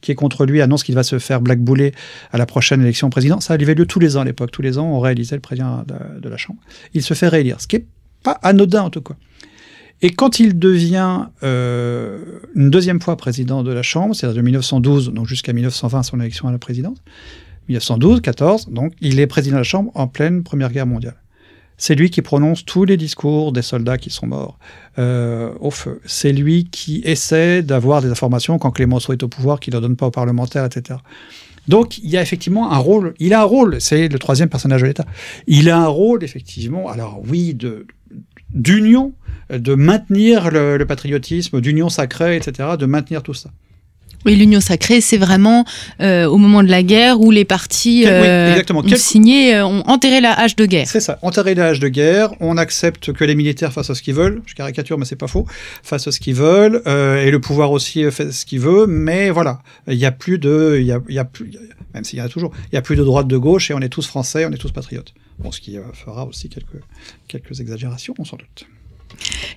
[0.00, 1.92] qui contre lui, annonce qu'il va se faire blackbouler
[2.32, 4.50] à la prochaine élection présidentielle, ça avait lieu tous les ans à l'époque.
[4.50, 5.84] Tous les ans, on réalisait le président
[6.20, 6.60] de, la Chambre.
[6.94, 7.58] Il se fait réélire
[8.22, 9.14] pas anodin en tout cas.
[10.00, 15.12] Et quand il devient euh, une deuxième fois président de la Chambre, c'est-à-dire de 1912
[15.12, 16.98] donc jusqu'à 1920 son élection à la présidence,
[17.68, 21.21] 1912, 14, donc il est président de la Chambre en pleine Première Guerre mondiale.
[21.78, 24.58] C'est lui qui prononce tous les discours des soldats qui sont morts
[24.98, 26.00] euh, au feu.
[26.04, 29.96] C'est lui qui essaie d'avoir des informations quand Clémenceau est au pouvoir, qu'il ne donne
[29.96, 31.00] pas aux parlementaires, etc.
[31.68, 34.82] Donc il y a effectivement un rôle, il a un rôle, c'est le troisième personnage
[34.82, 35.06] de l'État.
[35.46, 37.86] Il a un rôle effectivement, alors oui, de
[38.52, 39.14] d'union,
[39.50, 43.50] de maintenir le, patriotisme, d'union sacrée, etc., de maintenir tout ça.
[44.24, 45.64] Oui, l'union sacrée, c'est vraiment
[46.00, 50.20] euh, au moment de la guerre où les partis euh, ont signé, euh, ont enterré
[50.20, 50.86] la hache de guerre.
[50.86, 52.32] C'est ça, enterré la hache de guerre.
[52.40, 54.42] On accepte que les militaires fassent ce qu'ils veulent.
[54.46, 55.46] Je caricature, mais c'est pas faux.
[55.82, 58.86] Fassent ce qu'ils veulent et le pouvoir aussi fait ce qu'il veut.
[58.86, 61.50] Mais voilà, il n'y a plus de, il y a, y a plus,
[61.94, 63.74] même s'il y en a toujours, il y a plus de droite de gauche et
[63.74, 65.14] on est tous français, on est tous patriotes.
[65.38, 66.80] Bon, ce qui fera aussi quelques
[67.26, 68.66] quelques exagérations, on s'en doute.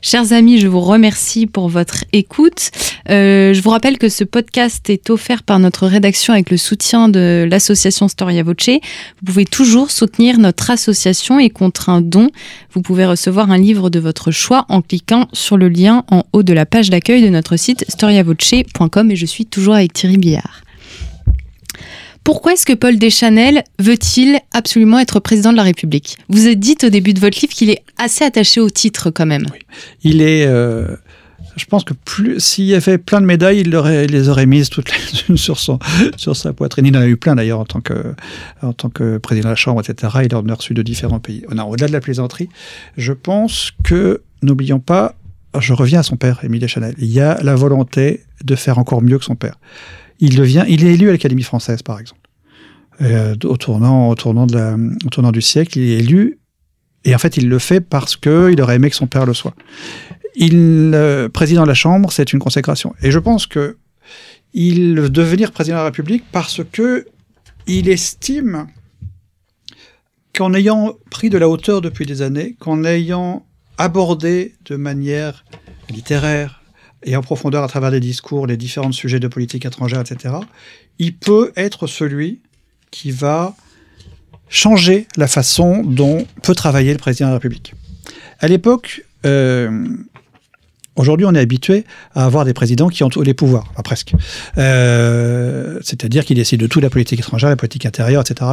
[0.01, 2.71] Chers amis, je vous remercie pour votre écoute.
[3.09, 7.09] Euh, je vous rappelle que ce podcast est offert par notre rédaction avec le soutien
[7.09, 8.55] de l'association Storia Voce.
[8.67, 12.29] Vous pouvez toujours soutenir notre association et contre un don,
[12.73, 16.43] vous pouvez recevoir un livre de votre choix en cliquant sur le lien en haut
[16.43, 20.64] de la page d'accueil de notre site storiavoce.com et je suis toujours avec Thierry Billard.
[22.25, 26.17] Pourquoi est-ce que Paul Deschanel veut-il absolument être président de la République?
[26.27, 29.27] Vous avez dit au début de votre livre qu'il est assez attaché au titre quand
[29.27, 29.45] même.
[30.03, 30.47] Il est...
[30.47, 30.95] Euh,
[31.55, 31.93] je pense que
[32.39, 35.77] s'il avait plein de médailles, il, les aurait mises toutes les sur, son,
[36.17, 36.87] sur sa poitrine.
[36.87, 38.15] Il en a eu plein d'ailleurs en, tant que,
[38.63, 40.13] en tant que président de la Chambre, etc.
[40.25, 41.45] Il en a reçu de différents pays.
[41.47, 42.49] Au-delà de la plaisanterie,
[42.97, 45.13] je pense que, n'oublions pas,
[45.59, 46.95] je reviens à son père, Émile Deschanel.
[46.97, 49.57] Il y a la volonté de faire encore mieux que son père
[50.19, 52.21] il est élu à l'Académie française, par exemple.
[53.01, 54.15] Euh, au, tournant,
[55.31, 56.39] du siècle, il est élu,
[57.03, 59.53] et en fait, il le fait parce qu'il aurait aimé que son père le soit.
[60.35, 60.97] Il,
[61.33, 62.93] président de la Chambre, c'est une consécration.
[63.01, 63.77] Et je pense que
[64.53, 67.05] il devenir président de la République parce que
[67.67, 68.67] il estime
[70.33, 73.45] qu'en ayant pris de la hauteur depuis des années, qu'en ayant
[73.77, 75.45] abordé de manière
[75.89, 76.63] littéraire,
[77.03, 80.35] et en profondeur à travers des discours les différents sujets de politique étrangère, etc.,
[80.99, 82.41] il peut être celui
[82.91, 83.55] qui va
[84.49, 87.73] changer la façon dont peut travailler le président de la République.
[88.39, 89.87] À l'époque, euh,
[90.95, 94.13] Aujourd'hui, on est habitué à avoir des présidents qui ont tous les pouvoirs, enfin, presque.
[94.57, 98.49] Euh, C'est-à-dire qu'ils décident de tout la politique étrangère, la politique intérieure, etc.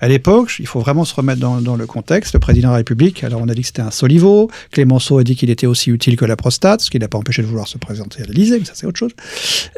[0.00, 2.34] À l'époque, il faut vraiment se remettre dans, le contexte.
[2.34, 4.48] Le président de la République, alors on a dit que c'était un soliveau.
[4.70, 7.42] Clémenceau a dit qu'il était aussi utile que la prostate, ce qui n'a pas empêché
[7.42, 9.12] de vouloir se présenter à l'Élysée, mais ça c'est autre chose.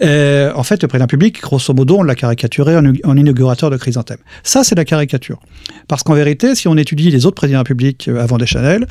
[0.02, 3.76] Euh, en fait, le président République, grosso modo, on l'a caricaturé en, en, inaugurateur de
[3.76, 4.18] chrysanthème.
[4.42, 5.40] Ça, c'est la caricature.
[5.88, 8.86] Parce qu'en vérité, si on étudie les autres présidents de la République euh, avant Deschanel,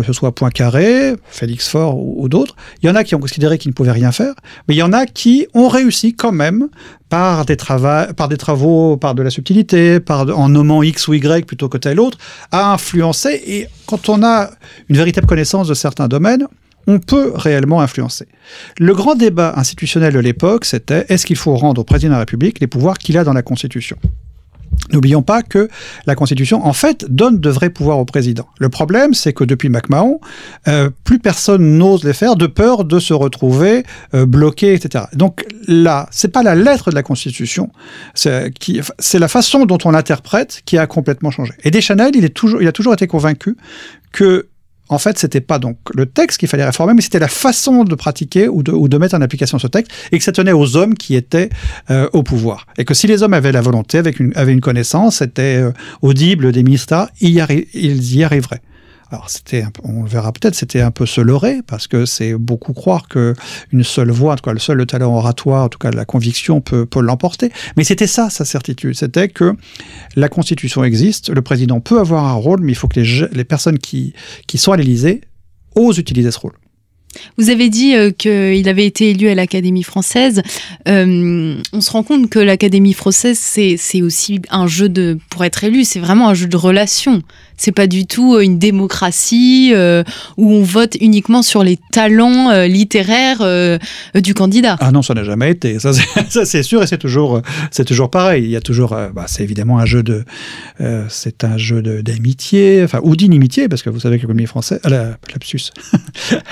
[0.00, 3.58] que ce soit Poincaré, Félix Faure ou, d'autres, il y en a qui ont considéré
[3.58, 4.34] qu'ils ne pouvaient rien faire,
[4.68, 6.68] mais il y en a qui ont réussi quand même
[7.08, 11.46] par des, par des travaux, par de la subtilité, par en nommant X ou Y
[11.46, 12.18] plutôt que tel autre,
[12.52, 13.40] à influencer.
[13.46, 14.50] Et quand on a
[14.88, 16.46] une véritable connaissance de certains domaines,
[16.86, 18.26] on peut réellement influencer.
[18.78, 22.20] Le grand débat institutionnel de l'époque, c'était est-ce qu'il faut rendre au président de la
[22.20, 23.96] République les pouvoirs qu'il a dans la Constitution?
[24.92, 25.68] N'oublions pas que
[26.06, 28.46] la Constitution, en fait, donne de vrais pouvoirs au président.
[28.58, 30.20] Le problème, c'est que depuis MacMahon,
[30.68, 35.04] euh, plus personne n'ose les faire de peur de se retrouver euh, bloqué, etc.
[35.12, 37.70] Donc là, c'est pas la lettre de la Constitution,
[38.14, 41.52] c'est la façon dont on l'interprète qui a complètement changé.
[41.64, 43.56] Et Deschanel, il, est toujours, il a toujours été convaincu
[44.12, 44.46] que
[44.88, 47.94] en fait, c'était pas donc le texte qu'il fallait réformer, mais c'était la façon de
[47.94, 51.16] pratiquer ou de, mettre en application ce texte, et que ça tenait aux hommes qui
[51.16, 51.50] étaient
[51.90, 52.66] euh, au pouvoir.
[52.78, 55.72] Et que si les hommes avaient la volonté, avec une, avaient une connaissance, c'était euh,
[56.02, 58.62] audible des ministres, ils y, ils y arriveraient.
[59.12, 62.72] Alors c'était, on le verra peut-être, c'était un peu se leurrer parce que c'est beaucoup
[62.72, 63.34] croire que
[63.70, 66.04] une seule voix, en tout cas le seul le talent oratoire, en tout cas la
[66.04, 67.52] conviction peut, l'emporter.
[67.76, 69.54] Mais c'était ça sa certitude, c'était que
[70.16, 73.78] la Constitution existe, le président peut avoir un rôle, mais il faut que les, personnes
[73.78, 74.12] qui,
[74.48, 75.20] qui sont à l'Élysée
[75.76, 76.54] osent utiliser ce rôle.
[77.38, 80.42] Vous avez dit euh, qu'il avait été élu à l'Académie française.
[80.88, 85.18] Euh, on se rend compte que l'Académie française, c'est aussi un jeu de.
[85.30, 87.22] Pour être élu, c'est vraiment un jeu de relations.
[87.56, 90.04] C'est pas du tout euh, une démocratie euh,
[90.36, 93.42] où on vote uniquement sur les talents euh, littéraires
[94.14, 94.76] du candidat.
[94.80, 95.78] Ah non, ça n'a jamais été.
[95.78, 97.40] Ça, c'est sûr et c'est toujours,
[97.70, 98.44] c'est toujours pareil.
[98.44, 100.24] Il y a toujours, bah, c'est évidemment un jeu de,
[101.08, 104.80] c'est un jeu d'amitié, enfin ou d'inimitié, parce que vous savez que l'Académie française,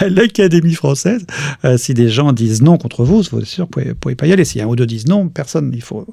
[0.00, 1.26] l'Académie française,
[1.76, 4.44] si des gens disent non contre vous, vous sûr, vous pouvez, pouvez pas y aller.
[4.44, 6.06] Si un ou deux disent non, personne, il faut.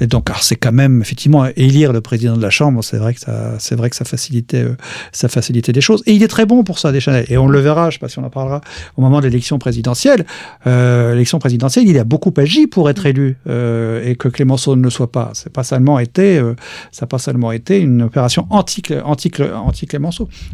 [0.00, 2.82] Et donc, c'est quand même effectivement élire le président de la Chambre.
[2.82, 3.20] C'est vrai que
[3.58, 4.76] c'est vrai que ça facilite facilitait, euh,
[5.12, 6.02] ça facilitait des choses.
[6.06, 7.26] Et il est très bon pour ça, Deschanel.
[7.28, 8.60] Et on le verra, je ne sais pas si on en parlera
[8.96, 10.26] au moment de l'élection présidentielle.
[10.66, 14.82] Euh, l'élection présidentielle, il a beaucoup agi pour être élu euh, et que Clémenceau ne
[14.82, 15.30] le soit pas.
[15.34, 16.54] C'est pas seulement été, euh,
[16.92, 19.86] ça n'a pas seulement été une opération anti, anti.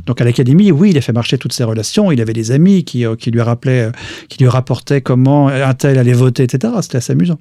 [0.07, 2.13] Donc à l'Académie, oui, il a fait marcher toutes ses relations.
[2.13, 3.91] Il avait des amis qui, qui lui rappelaient,
[4.29, 6.75] qui lui rapportaient comment un tel allait voter, etc.
[6.83, 7.39] C'était assez amusant.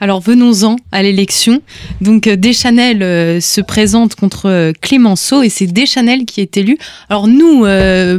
[0.00, 1.62] Alors venons-en à l'élection.
[2.00, 6.78] Donc euh, Deschanel euh, se présente contre euh, Clémenceau et c'est Deschanel qui est élu.
[7.08, 7.62] Alors nous,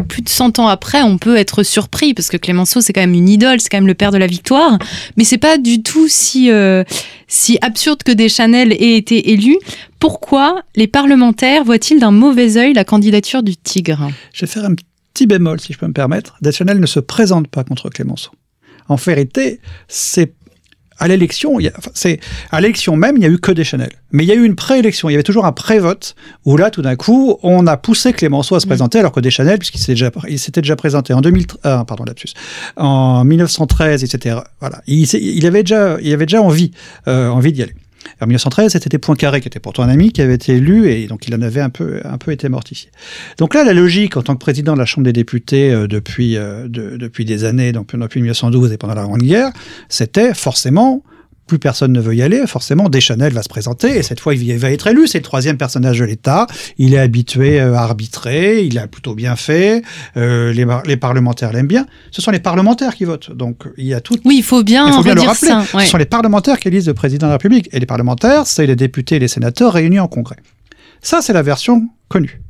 [0.08, 3.13] plus de 100 ans après, on peut être surpris parce que Clémenceau c'est quand même
[3.13, 4.77] une idole, c'est quand même le père de la victoire,
[5.15, 6.49] mais c'est pas du tout si
[7.27, 9.58] si absurde que Deschanel ait été élu.
[9.99, 14.10] Pourquoi les parlementaires voient-ils d'un mauvais œil la candidature du Tigre?
[14.34, 14.75] Je vais faire un
[15.13, 16.38] petit bémol si je peux me permettre.
[16.41, 18.32] Deschanel ne se présente pas contre Clémenceau.
[18.89, 20.34] En vérité, c'est
[20.99, 21.57] à l'élection,
[21.93, 22.19] c'est
[22.51, 23.91] à l'élection même, il n'y a eu que Deschanel.
[24.12, 26.71] Mais il y a eu une préélection, il y avait toujours un pré-vote où là,
[26.71, 29.01] tout d'un coup, on a poussé Clémenceau à se présenter, mmh.
[29.01, 32.33] alors que Deschanel, puisqu'il s'était déjà, il s'était déjà présenté en 2000, euh, pardon, lapsus,
[32.77, 34.38] en 1913, etc.
[34.60, 36.71] Voilà, il, il avait déjà, il avait déjà envie,
[37.07, 37.75] euh, envie d'y aller.
[38.22, 41.28] En 1913, c'était Poincaré, qui était pourtant un ami, qui avait été élu, et donc
[41.28, 42.89] il en avait un peu, un peu été mortifié.
[43.38, 46.38] Donc là, la logique, en tant que président de la Chambre des députés euh, depuis,
[46.38, 49.52] euh, de, depuis des années, donc depuis 1912 et pendant la Grande Guerre,
[49.89, 51.04] c'était forcément
[51.47, 54.57] plus personne ne veut y aller, forcément, Deschanel va se présenter, et cette fois, il
[54.57, 55.07] va être élu.
[55.07, 56.47] C'est le troisième personnage de l'État.
[56.77, 59.81] Il est habitué euh, à arbitrer, il a plutôt bien fait,
[60.17, 61.86] euh, les, les, parlementaires l'aiment bien.
[62.12, 63.31] Ce sont les parlementaires qui votent.
[63.31, 64.17] Donc, il y a tout.
[64.25, 65.47] Oui, il faut bien, il faut bien le rappeler.
[65.47, 65.86] Ça, ouais.
[65.86, 67.69] Ce sont les parlementaires qui élisent le président de la République.
[67.71, 70.38] Et les parlementaires, c'est les députés et les sénateurs réunis en congrès.
[71.01, 72.41] Ça, c'est la version connue.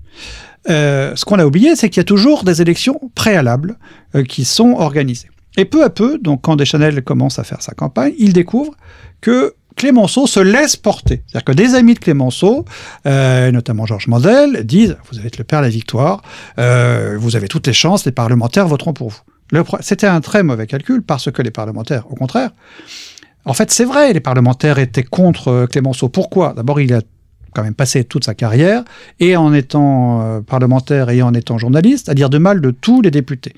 [0.70, 3.78] Euh, ce qu'on a oublié, c'est qu'il y a toujours des élections préalables
[4.16, 5.30] euh, qui sont organisées.
[5.58, 8.74] Et peu à peu, donc quand Deschanel commence à faire sa campagne, il découvre
[9.22, 11.24] que Clémenceau se laisse porter.
[11.28, 12.66] C'est-à-dire que des amis de Clémenceau,
[13.06, 16.22] euh, notamment Georges Mandel, disent Vous êtes le père de la victoire,
[16.58, 19.22] euh, vous avez toutes les chances, les parlementaires voteront pour vous.
[19.82, 22.52] C'était un très mauvais calcul parce que les parlementaires, au contraire,
[23.46, 26.10] en fait, c'est vrai, les parlementaires étaient contre Clémenceau.
[26.10, 26.54] Pourquoi?
[26.54, 27.02] D'abord, il a
[27.54, 28.84] quand même passé toute sa carrière,
[29.20, 33.02] et en étant euh, parlementaire et en étant journaliste, à dire de mal de tous
[33.02, 33.54] les députés.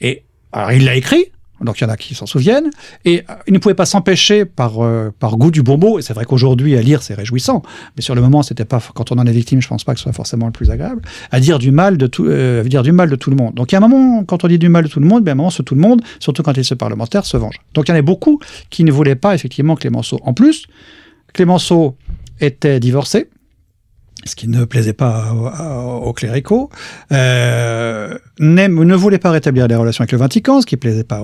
[0.00, 2.70] Et alors, il l'a écrit, Donc il y en a qui s'en souviennent.
[3.04, 6.14] Et euh, ils ne pouvaient pas s'empêcher par, euh, par goût du bon Et c'est
[6.14, 7.62] vrai qu'aujourd'hui, à lire, c'est réjouissant.
[7.96, 10.00] Mais sur le moment, c'était pas, quand on en est victime, je pense pas que
[10.00, 11.02] ce soit forcément le plus agréable.
[11.30, 13.54] À dire du mal de tout, euh, dire du mal de tout le monde.
[13.54, 15.24] Donc il y a un moment, quand on dit du mal de tout le monde,
[15.24, 17.60] bien, à un moment, ce tout le monde, surtout quand il se parlementaire, se venge.
[17.74, 20.20] Donc il y en a beaucoup qui ne voulaient pas effectivement Clémenceau.
[20.22, 20.66] En plus,
[21.32, 21.96] Clémenceau
[22.40, 23.28] était divorcé
[24.24, 26.70] ce qui ne plaisait pas aux, cléricaux,
[27.12, 31.22] euh, ne voulait pas rétablir les relations avec le Vatican, ce qui plaisait pas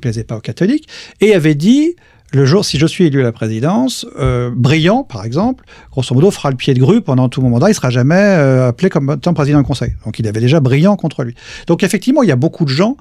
[0.00, 0.88] plaisait pas aux catholiques,
[1.20, 1.94] et avait dit
[2.34, 6.30] le jour, si je suis élu à la présidence, euh, Brillant, par exemple, grosso modo,
[6.30, 7.68] fera le pied de grue pendant tout mon mandat.
[7.68, 9.96] Il sera jamais euh, appelé comme président du Conseil.
[10.06, 11.34] Donc, il avait déjà Brillant contre lui.
[11.66, 12.96] Donc, effectivement, il y a beaucoup de gens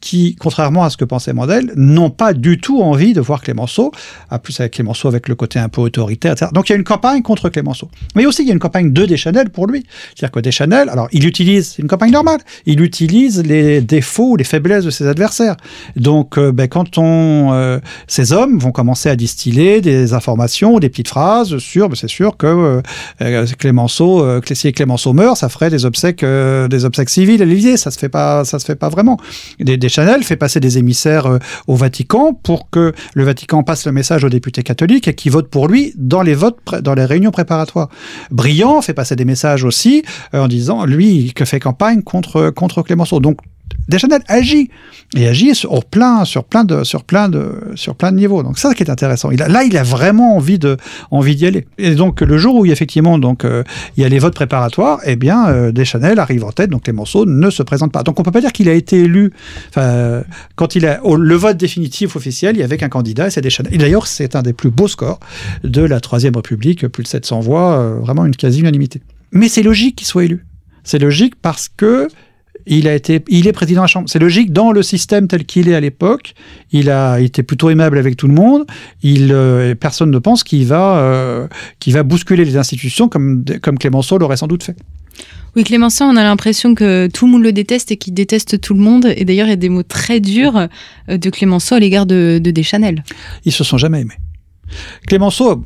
[0.00, 3.90] qui, contrairement à ce que pensait Mandel, n'ont pas du tout envie de voir Clémenceau,
[4.30, 6.50] à plus avec Clémenceau avec le côté un peu autoritaire, etc.
[6.52, 7.88] Donc il y a une campagne contre Clémenceau.
[8.14, 9.86] Mais aussi il y a une campagne de Deschanel pour lui.
[10.14, 14.44] C'est-à-dire que Deschanel, alors il utilise, c'est une campagne normale, il utilise les défauts les
[14.44, 15.56] faiblesses de ses adversaires.
[15.96, 21.08] Donc euh, ben, quand euh, ces hommes vont commencer à distiller des informations des petites
[21.08, 22.82] phrases sur, ben, c'est sûr que
[23.22, 27.76] euh, Clémenceau, si Clémenceau meurt, ça ferait des obsèques, des obsèques civiles à l'Élysée.
[27.76, 29.18] Ça se fait pas, se fait pas vraiment.
[29.84, 33.92] Des Chanel fait passer des émissaires euh, au Vatican pour que le Vatican passe le
[33.92, 37.32] message aux députés catholiques et qui votent pour lui dans les votes, dans les réunions
[37.32, 37.90] préparatoires.
[38.30, 42.80] Brillant fait passer des messages aussi euh, en disant, lui, que fait campagne contre, contre
[42.80, 43.20] Clémenceau.
[43.88, 44.70] Deschanel agit
[45.16, 48.42] et agit sur plein, sur plein de, sur plein de, sur plein de niveaux.
[48.42, 49.30] Donc ça qui est intéressant.
[49.30, 50.76] Il a, là, il a vraiment envie de,
[51.10, 51.66] envie d'y aller.
[51.78, 53.62] Et donc le jour où effectivement donc euh,
[53.96, 56.70] il y a les votes préparatoires, eh bien euh, Deschanel arrive en tête.
[56.70, 58.02] Donc Clémenceau ne se présente pas.
[58.02, 59.32] Donc on peut pas dire qu'il a été élu.
[59.68, 60.22] Enfin,
[60.56, 63.74] quand il a le vote définitif officiel, il y avait qu'un candidat, c'est Deschanel.
[63.74, 65.20] Et d'ailleurs, c'est un des plus beaux scores
[65.62, 69.02] de la Troisième République, plus de 700 voix, euh, vraiment une quasi-unanimité.
[69.32, 70.44] Mais c'est logique qu'il soit élu.
[70.84, 72.08] C'est logique parce que
[72.66, 74.08] il a été, il est président de la Chambre.
[74.08, 76.34] C'est logique dans le système tel qu'il est à l'époque.
[76.72, 78.64] Il a été plutôt aimable avec tout le monde.
[79.02, 81.46] Il, euh, personne ne pense qu'il va, euh,
[81.86, 84.76] va bousculer les institutions comme, comme Clémenceau l'aurait sans doute fait.
[85.56, 88.74] Oui, Clémenceau, on a l'impression que tout le monde le déteste et qu'il déteste tout
[88.74, 89.12] le monde.
[89.16, 90.68] Et d'ailleurs, il y a des mots très durs
[91.08, 93.04] euh, de Clémenceau à l'égard de, de Deschanel.
[93.44, 94.18] Ils se sont jamais aimés.
[95.06, 95.64] Clémenceau,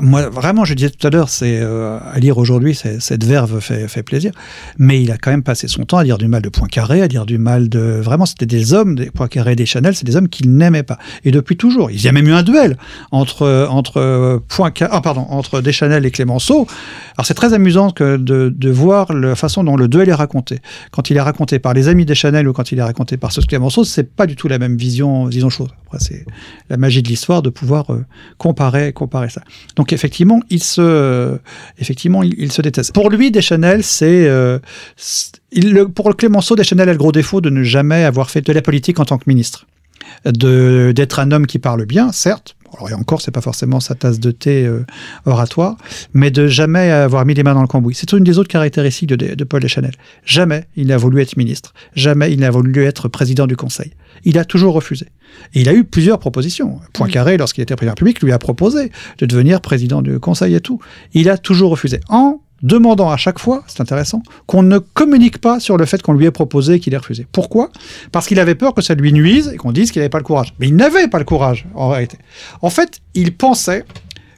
[0.00, 3.88] moi, vraiment, je disais tout à l'heure, c'est euh, à lire aujourd'hui, cette verve fait,
[3.88, 4.32] fait, plaisir.
[4.78, 7.08] Mais il a quand même passé son temps à dire du mal de Poincaré, à
[7.08, 8.00] dire du mal de.
[8.00, 10.98] Vraiment, c'était des hommes, des Poincaré, des Chanel, c'est des hommes qu'il n'aimait pas.
[11.24, 12.78] Et depuis toujours, il y a même eu un duel
[13.10, 16.66] entre entre Poincaré, ah, pardon, entre Deschanel et Clémenceau.
[17.16, 20.60] Alors c'est très amusant que de, de, voir la façon dont le duel est raconté.
[20.90, 23.46] Quand il est raconté par les amis Deschanel ou quand il est raconté par de
[23.46, 25.68] Clémenceau, c'est pas du tout la même vision, vision chose.
[25.98, 26.24] C'est
[26.68, 28.04] la magie de l'histoire de pouvoir euh,
[28.38, 29.42] comparer, comparer ça.
[29.76, 31.38] Donc effectivement, il se,
[31.78, 32.92] effectivement, il, se déteste.
[32.92, 34.58] Pour lui, Deschanel, c'est, euh,
[35.94, 39.00] pour Clémenceau, Deschanel a le gros défaut de ne jamais avoir fait de la politique
[39.00, 39.66] en tant que ministre,
[40.24, 42.56] de d'être un homme qui parle bien, certes.
[42.74, 44.84] Alors, et encore, c'est pas forcément sa tasse de thé euh,
[45.26, 45.76] oratoire,
[46.14, 47.94] mais de jamais avoir mis les mains dans le cambouis.
[47.94, 49.92] C'est une des autres caractéristiques de, de Paul Deschanel.
[50.24, 51.74] Jamais il n'a voulu être ministre.
[51.94, 53.92] Jamais il n'a voulu être président du Conseil.
[54.24, 55.06] Il a toujours refusé.
[55.54, 56.80] Et il a eu plusieurs propositions.
[56.92, 60.80] Poincaré, lorsqu'il était président public, lui a proposé de devenir président du Conseil et tout.
[61.12, 62.00] Il a toujours refusé.
[62.08, 66.12] En demandant à chaque fois, c'est intéressant, qu'on ne communique pas sur le fait qu'on
[66.12, 67.26] lui ait proposé et qu'il ait refusé.
[67.32, 67.70] Pourquoi?
[68.12, 70.24] Parce qu'il avait peur que ça lui nuise et qu'on dise qu'il n'avait pas le
[70.24, 70.54] courage.
[70.58, 72.18] Mais il n'avait pas le courage, en réalité.
[72.60, 73.84] En fait, il pensait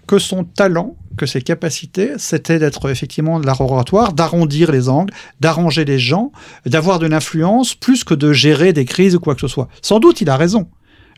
[0.06, 5.12] que son talent, que ses capacités, c'était d'être effectivement de l'art oratoire, d'arrondir les angles,
[5.40, 6.32] d'arranger les gens,
[6.66, 9.68] d'avoir de l'influence, plus que de gérer des crises ou quoi que ce soit.
[9.80, 10.68] Sans doute, il a raison.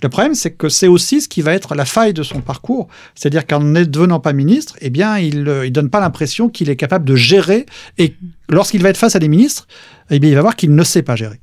[0.03, 2.89] Le problème, c'est que c'est aussi ce qui va être la faille de son parcours.
[3.15, 6.69] C'est-à-dire qu'en ne devenant pas ministre, eh bien, il ne euh, donne pas l'impression qu'il
[6.69, 7.67] est capable de gérer.
[7.99, 8.15] Et
[8.49, 9.67] lorsqu'il va être face à des ministres,
[10.11, 11.41] eh bien, il va voir qu'il ne sait pas gérer.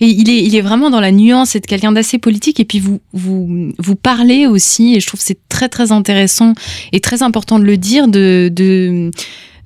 [0.00, 2.58] Et il est, vraiment dans la nuance, c'est quelqu'un d'assez politique.
[2.60, 6.54] Et puis vous, vous, vous parlez aussi, et je trouve c'est très très intéressant
[6.92, 9.10] et très important de le dire, de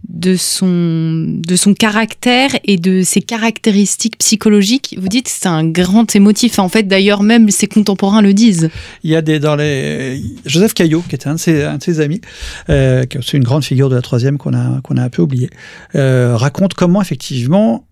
[0.08, 4.96] de son, de son caractère et de ses caractéristiques psychologiques.
[5.00, 6.58] Vous dites que c'est un grand émotif.
[6.58, 8.70] En fait, d'ailleurs, même ses contemporains le disent.
[9.02, 11.82] Il y a des dans les Joseph Caillot, qui était un de ses, un de
[11.82, 12.20] ses amis,
[12.68, 15.22] euh, qui est une grande figure de la troisième qu'on a qu'on a un peu
[15.22, 15.50] oublié,
[15.94, 17.86] euh, raconte comment effectivement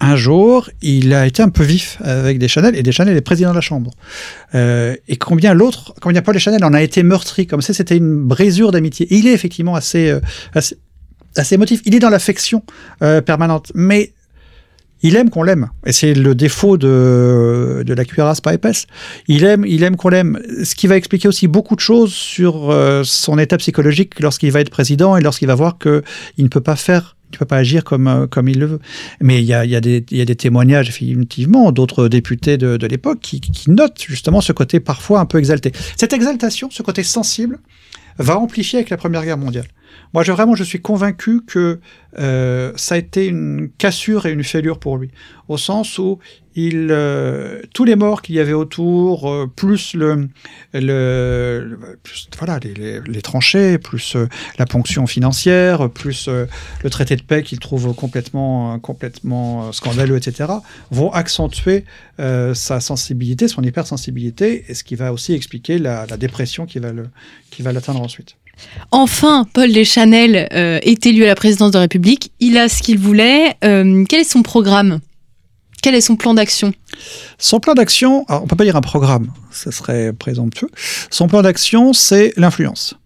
[0.00, 3.56] un jour, il a été un peu vif avec Deschanel, et Deschanel est président de
[3.56, 3.90] la Chambre.
[4.54, 8.22] Euh, et combien l'autre, combien Paul Deschanel en a été meurtri, comme ça, c'était une
[8.22, 9.08] brisure d'amitié.
[9.10, 10.20] Il est effectivement assez, euh,
[10.54, 10.78] assez,
[11.38, 11.80] assez émotif.
[11.84, 12.62] Il est dans l'affection
[13.02, 14.12] euh, permanente, mais
[15.02, 15.70] il aime qu'on l'aime.
[15.86, 18.86] Et c'est le défaut de, de la cuirasse pas épaisse.
[19.28, 20.40] Il aime, il aime qu'on l'aime.
[20.64, 24.70] Ce qui va expliquer aussi beaucoup de choses sur son état psychologique lorsqu'il va être
[24.70, 26.02] président et lorsqu'il va voir qu'il
[26.38, 28.80] ne peut pas faire Il ne peut pas agir comme, euh, comme il le veut.
[29.20, 32.56] Mais il y a, il y a, des, y a des témoignages, effectivement, d'autres députés
[32.56, 35.72] de, de l'époque qui, qui notent justement ce côté parfois un peu exalté.
[35.96, 37.58] Cette exaltation, ce côté sensible,
[38.18, 39.66] va amplifier avec la Première Guerre mondiale.
[40.14, 41.80] Moi, je, vraiment, je suis convaincu que
[42.18, 45.10] euh, ça a été une cassure et une fêlure pour lui,
[45.48, 46.18] au sens où
[46.56, 50.82] euh, tous les morts qu'il y avait autour, euh, plus les,
[53.22, 54.16] tranchées, plus
[54.58, 60.50] la ponction financière, plus le traité de paix qu'il trouve complètement, complètement scandaleux, etc.,
[60.90, 61.84] vont accentuer
[62.18, 68.00] sa sensibilité, son hypersensibilité, et ce qui va aussi expliquer la, dépression qui va l'atteindre
[68.00, 68.36] ensuite.
[68.90, 72.32] Enfin, Paul Deschanel euh, est élu à la présidence de la République.
[72.40, 73.54] Il a ce qu'il voulait.
[73.64, 75.00] Euh, quel est son programme?
[75.82, 76.72] Quel est son plan d'action?
[77.38, 80.70] Son plan d'action, on peut pas dire un programme, ce serait présomptueux.
[81.10, 82.96] Son plan d'action, c'est l'influence.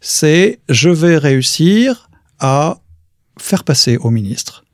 [0.00, 2.78] C'est je vais réussir à
[3.38, 4.64] faire passer aux ministres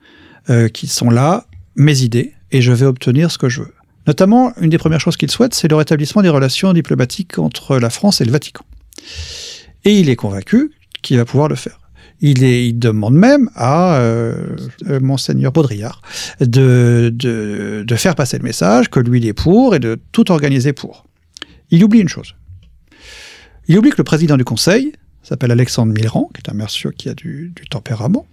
[0.51, 3.74] euh, qui sont là mes idées et je vais obtenir ce que je veux.
[4.07, 7.89] Notamment, une des premières choses qu'il souhaite, c'est le rétablissement des relations diplomatiques entre la
[7.89, 8.64] France et le Vatican.
[9.85, 10.72] Et il est convaincu
[11.03, 11.78] qu'il va pouvoir le faire.
[12.20, 14.57] Il, est, il demande même à euh,
[15.01, 16.01] monseigneur Baudrillard
[16.41, 20.30] de, de, de, faire passer le message que lui il est pour et de tout
[20.30, 21.05] organiser pour.
[21.70, 22.35] Il oublie une chose.
[23.66, 27.09] Il oublie que le président du conseil s'appelle Alexandre Milran, qui est un monsieur qui
[27.09, 28.26] a du, du tempérament,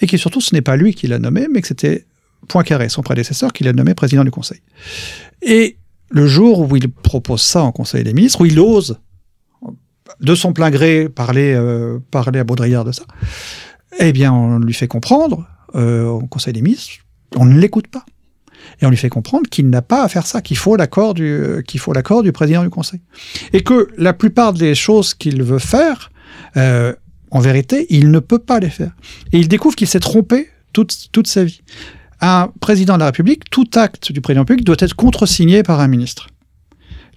[0.00, 2.06] et qui surtout ce n'est pas lui qui l'a nommé, mais que c'était
[2.48, 4.60] Poincaré, son prédécesseur, qui l'a nommé président du conseil.
[5.42, 5.76] Et
[6.10, 8.98] le jour où il propose ça en conseil des ministres, où il ose
[10.20, 13.04] de son plein gré parler, euh, parler à Baudrillard de ça,
[13.98, 17.04] eh bien, on lui fait comprendre, euh, au Conseil des ministres,
[17.36, 18.04] on ne l'écoute pas.
[18.80, 21.62] Et on lui fait comprendre qu'il n'a pas à faire ça, qu'il faut l'accord du,
[21.66, 23.00] qu'il faut l'accord du président du Conseil.
[23.52, 26.10] Et que la plupart des choses qu'il veut faire,
[26.56, 26.94] euh,
[27.30, 28.92] en vérité, il ne peut pas les faire.
[29.32, 31.62] Et il découvre qu'il s'est trompé toute, toute sa vie.
[32.20, 35.88] Un président de la République, tout acte du président République doit être contresigné par un
[35.88, 36.28] ministre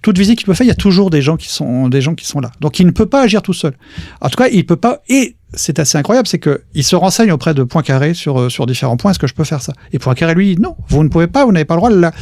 [0.04, 2.14] toute visite qu'il peut faire, il y a toujours des gens qui sont des gens
[2.14, 2.52] qui sont là.
[2.60, 3.72] Donc il ne peut pas agir tout seul.
[4.20, 5.00] En tout cas, il peut pas.
[5.08, 8.98] Et c'est assez incroyable, c'est que il se renseigne auprès de Poincaré sur sur différents
[8.98, 9.12] points.
[9.12, 9.72] Est-ce que je peux faire ça?
[9.92, 12.12] Et Poincaré lui, non, vous ne pouvez pas, vous n'avez pas le droit de là.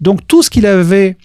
[0.00, 1.16] Donc tout ce qu'il avait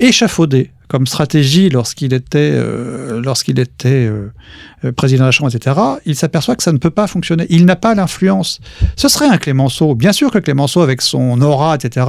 [0.00, 6.56] échafaudé comme stratégie lorsqu'il était, euh, était euh, président de la Chambre, etc., il s'aperçoit
[6.56, 7.46] que ça ne peut pas fonctionner.
[7.50, 8.60] Il n'a pas l'influence.
[8.96, 9.94] Ce serait un Clémenceau.
[9.94, 12.06] Bien sûr que Clémenceau, avec son aura, etc.,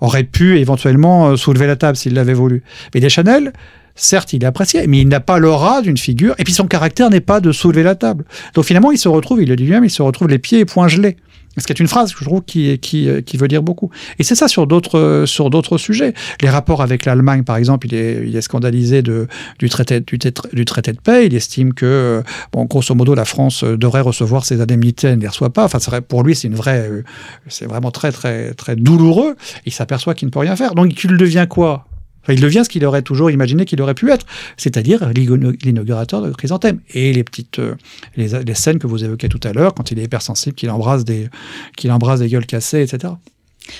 [0.00, 2.62] aurait pu éventuellement soulever la table s'il l'avait voulu.
[2.94, 3.52] Mais Deschanel,
[4.00, 7.10] certes, il est apprécié, mais il n'a pas l'aura d'une figure, et puis son caractère
[7.10, 8.24] n'est pas de soulever la table.
[8.54, 10.64] Donc finalement, il se retrouve, il le dit lui-même, il se retrouve les pieds et
[10.64, 11.16] poings gelés.
[11.58, 13.90] Ce qui est une phrase que je trouve qui, qui, qui veut dire beaucoup.
[14.20, 16.14] Et c'est ça sur d'autres sur d'autres sujets.
[16.40, 19.26] Les rapports avec l'Allemagne, par exemple, il est, il est scandalisé de,
[19.58, 21.26] du, traité, du, traité de paix.
[21.26, 22.22] Il estime que,
[22.52, 25.64] bon, grosso modo, la France devrait recevoir ses indemnités, elle ne les reçoit pas.
[25.64, 26.88] Enfin, pour lui, c'est une vraie,
[27.48, 29.34] c'est vraiment très, très, très douloureux.
[29.66, 30.76] Il s'aperçoit qu'il ne peut rien faire.
[30.76, 31.89] Donc, il devient quoi?
[32.30, 34.26] Enfin, il devient ce qu'il aurait toujours imaginé qu'il aurait pu être,
[34.56, 36.80] c'est-à-dire l'inaugurateur de Chrysanthème.
[36.94, 37.74] Et les petites euh,
[38.16, 41.04] les, les, scènes que vous évoquez tout à l'heure, quand il est hypersensible, qu'il embrasse
[41.04, 41.28] des
[41.76, 43.14] qu'il embrasse des gueules cassées, etc.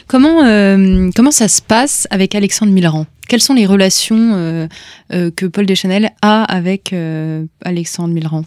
[0.06, 3.06] Comment euh, comment ça se passe avec Alexandre Millerand?
[3.28, 4.66] Quelles sont les relations euh,
[5.12, 6.94] euh, que Paul Deschanel a avec
[7.62, 8.44] Alexandre Millerand?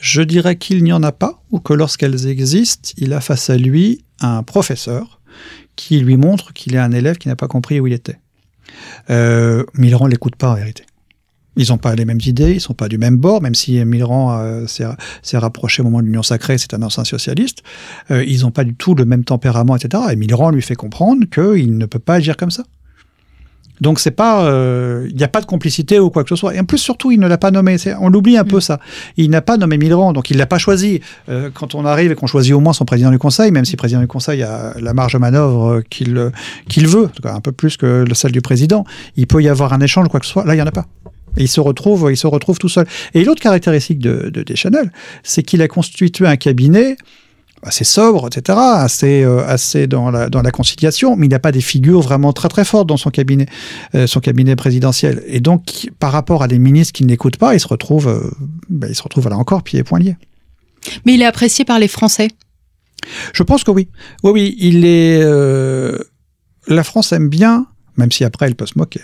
[0.00, 3.56] Je dirais qu'il n'y en a pas, ou que lorsqu'elles existent, il a face à
[3.56, 5.20] lui un professeur
[5.76, 8.18] qui lui montre qu'il est un élève qui n'a pas compris où il était.
[9.10, 10.84] Euh, Millerand l'écoute pas en vérité.
[11.56, 14.38] Ils n'ont pas les mêmes idées, ils sont pas du même bord, même si Millerand
[14.38, 17.62] euh, s'est rapproché au moment de l'Union sacrée, c'est un ancien socialiste.
[18.10, 20.04] Euh, ils n'ont pas du tout le même tempérament, etc.
[20.12, 22.62] Et Millerand lui fait comprendre qu'il ne peut pas agir comme ça.
[23.80, 26.54] Donc c'est pas, il euh, n'y a pas de complicité ou quoi que ce soit.
[26.54, 27.76] Et en plus surtout, il ne l'a pas nommé.
[28.00, 28.48] On l'oublie un mmh.
[28.48, 28.78] peu ça.
[29.16, 31.00] Il n'a pas nommé Millerand, donc il l'a pas choisi.
[31.28, 33.72] Euh, quand on arrive et qu'on choisit au moins son président du Conseil, même si
[33.72, 36.30] le président du Conseil a la marge de manœuvre qu'il
[36.68, 38.84] qu'il veut, en tout cas un peu plus que celle du président,
[39.16, 40.44] il peut y avoir un échange quoi que ce soit.
[40.44, 40.86] Là, il y en a pas.
[41.36, 42.86] Et il se retrouve, il se retrouve tout seul.
[43.14, 44.90] Et l'autre caractéristique de, de Deschanel,
[45.22, 46.96] c'est qu'il a constitué un cabinet
[47.62, 51.40] assez sobre, etc., assez, euh, assez dans, la, dans la conciliation, mais il n'y a
[51.40, 53.46] pas des figures vraiment très très fortes dans son cabinet,
[53.94, 55.22] euh, son cabinet présidentiel.
[55.26, 58.30] Et donc, par rapport à des ministres qui ne l'écoutent pas, il se retrouve, euh,
[58.68, 60.16] ben, il se retrouve là encore pieds et poings liés.
[61.04, 62.28] Mais il est apprécié par les Français?
[63.32, 63.88] Je pense que oui.
[64.22, 65.20] Oui, oui, il est.
[65.22, 65.98] Euh,
[66.66, 67.66] la France aime bien
[68.00, 69.00] même si après elle peut se moquer.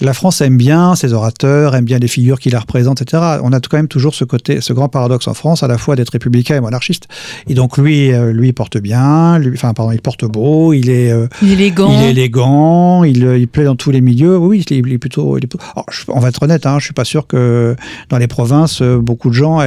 [0.00, 3.22] La France aime bien ses orateurs, aime bien les figures qui la représentent, etc.
[3.42, 5.96] On a quand même toujours ce côté, ce grand paradoxe en France, à la fois
[5.96, 7.06] d'être républicain et monarchiste.
[7.48, 11.12] Et donc lui, euh, lui porte bien, lui, enfin pardon, il porte beau, il est,
[11.12, 14.36] euh, il est élégant, il est élégant, il, il plaît dans tous les milieux.
[14.36, 15.64] Oui, il est, il est plutôt, il est plutôt...
[15.74, 17.76] Alors, je, on va être honnête, hein, je suis pas sûr que
[18.08, 19.60] dans les provinces, beaucoup de gens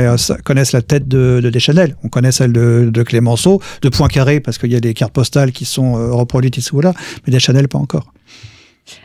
[0.44, 1.96] connaissent la tête de, de Deschanel.
[2.04, 5.52] On connaît celle de, de Clémenceau, de Poincaré parce qu'il y a des cartes postales
[5.52, 6.94] qui sont reproduites ici ou là,
[7.26, 8.14] mais Deschanel pas encore.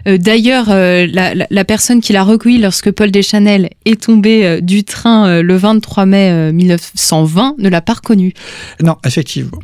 [0.07, 4.85] Euh, d'ailleurs, euh, la, personne qui l'a recueilli lorsque Paul Deschanel est tombé euh, du
[4.85, 8.33] train le 23 mai 1920 ne l'a pas reconnu.
[8.83, 9.59] Non, effectivement.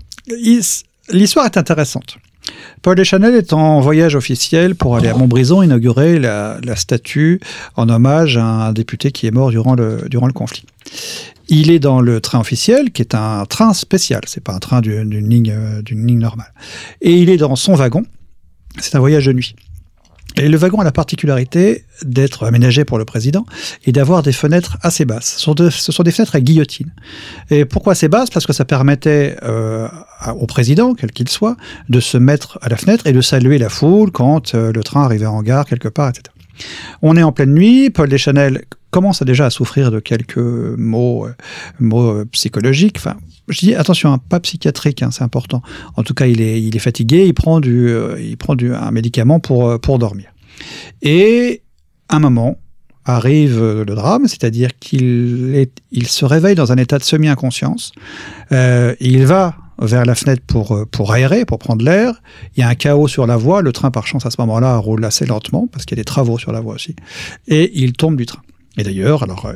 [1.10, 2.16] L'histoire est intéressante.
[2.82, 7.40] Paul Deschanel est en voyage officiel pour aller à Montbrison inaugurer la, statue
[7.76, 10.64] en hommage à un député qui est mort durant le, durant le conflit.
[11.48, 14.80] Il est dans le train officiel, qui est un train spécial, c'est pas un train
[14.82, 16.52] d'une ligne, d'une ligne normale.
[17.00, 18.04] Et il est dans son wagon.
[18.78, 19.54] C'est un voyage de nuit.
[20.36, 23.46] Et le wagon a la particularité d'être aménagé pour le président
[23.84, 25.36] et d'avoir des fenêtres assez basses.
[25.36, 26.92] Ce sont, des fenêtres à guillotine.
[27.50, 28.30] Et pourquoi assez basses?
[28.30, 29.88] Parce que ça permettait euh,
[30.36, 31.56] au président, quel qu'il soit,
[31.88, 35.04] de se mettre à la fenêtre et de saluer la foule quand euh, le train
[35.04, 36.24] arrivait en gare quelque part, etc.
[37.02, 41.28] On est en pleine nuit, Paul Deschanel commence déjà à souffrir de quelques mots,
[41.80, 42.98] euh, psychologiques,
[43.48, 45.62] je dis attention, hein, pas psychiatrique, hein, c'est important.
[45.96, 48.74] En tout cas, il est, il est fatigué, il prend, du, euh, il prend du,
[48.74, 50.26] un médicament pour, euh, pour dormir.
[51.02, 51.62] Et
[52.08, 52.58] un moment
[53.04, 57.92] arrive le drame, c'est-à-dire qu'il il se réveille dans un état de semi-inconscience.
[58.52, 62.22] Euh, il va vers la fenêtre pour, euh, pour aérer, pour prendre l'air.
[62.56, 63.60] Il y a un chaos sur la voie.
[63.60, 66.06] Le train, par chance, à ce moment-là, roule assez lentement parce qu'il y a des
[66.06, 66.94] travaux sur la voie aussi.
[67.48, 68.42] Et il tombe du train.
[68.78, 69.52] Et d'ailleurs, alors,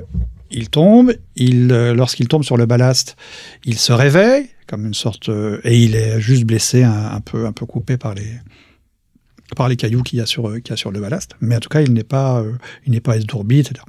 [0.51, 3.17] il tombe, euh, lorsqu'il tombe sur le ballast,
[3.65, 7.97] il se réveille, comme une sorte, euh, et il est juste blessé, un, peu, coupé
[7.97, 11.37] par les, cailloux qu'il y a sur, euh, qu'il y a sur le ballast.
[11.41, 12.45] Mais en tout cas, il n'est pas,
[12.87, 13.85] il pas esdourbi, etc.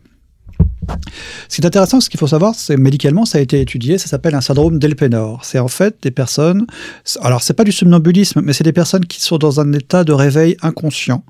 [1.47, 4.07] Ce qui est intéressant, ce qu'il faut savoir, c'est médicalement, ça a été étudié, ça
[4.07, 5.45] s'appelle un syndrome d'Elpenor.
[5.45, 6.65] C'est en fait des personnes,
[7.21, 10.13] alors c'est pas du somnambulisme, mais c'est des personnes qui sont dans un état de
[10.13, 11.23] réveil inconscient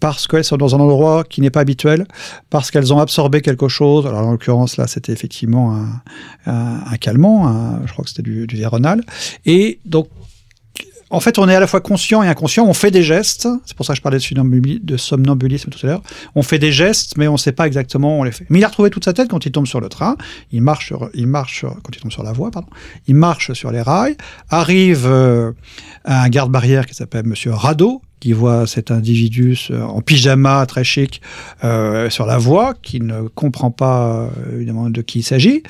[0.00, 2.06] parce qu'elles sont dans un endroit qui n'est pas habituel,
[2.50, 4.06] parce qu'elles ont absorbé quelque chose.
[4.06, 6.02] Alors, en l'occurrence, là, c'était effectivement un,
[6.46, 9.02] un, calmant, je crois que c'était du, du Véronal.
[9.44, 10.08] Et donc,
[11.10, 12.66] en fait, on est à la fois conscient et inconscient.
[12.66, 13.48] On fait des gestes.
[13.64, 16.02] C'est pour ça que je parlais de, somnambulisme tout à l'heure.
[16.34, 18.44] On fait des gestes, mais on ne sait pas exactement où on les fait.
[18.50, 20.16] Mais il a retrouvé toute sa tête quand il tombe sur le train.
[20.52, 22.68] Il marche, sur, il marche quand il tombe sur la voie, pardon.
[23.06, 24.16] Il marche sur les rails.
[24.50, 25.52] Arrive euh,
[26.04, 31.20] un garde-barrière qui s'appelle Monsieur Rado, qui voit cet individu en pyjama très chic
[31.64, 35.62] euh, sur la voie, qui ne comprend pas euh, évidemment de qui il s'agit.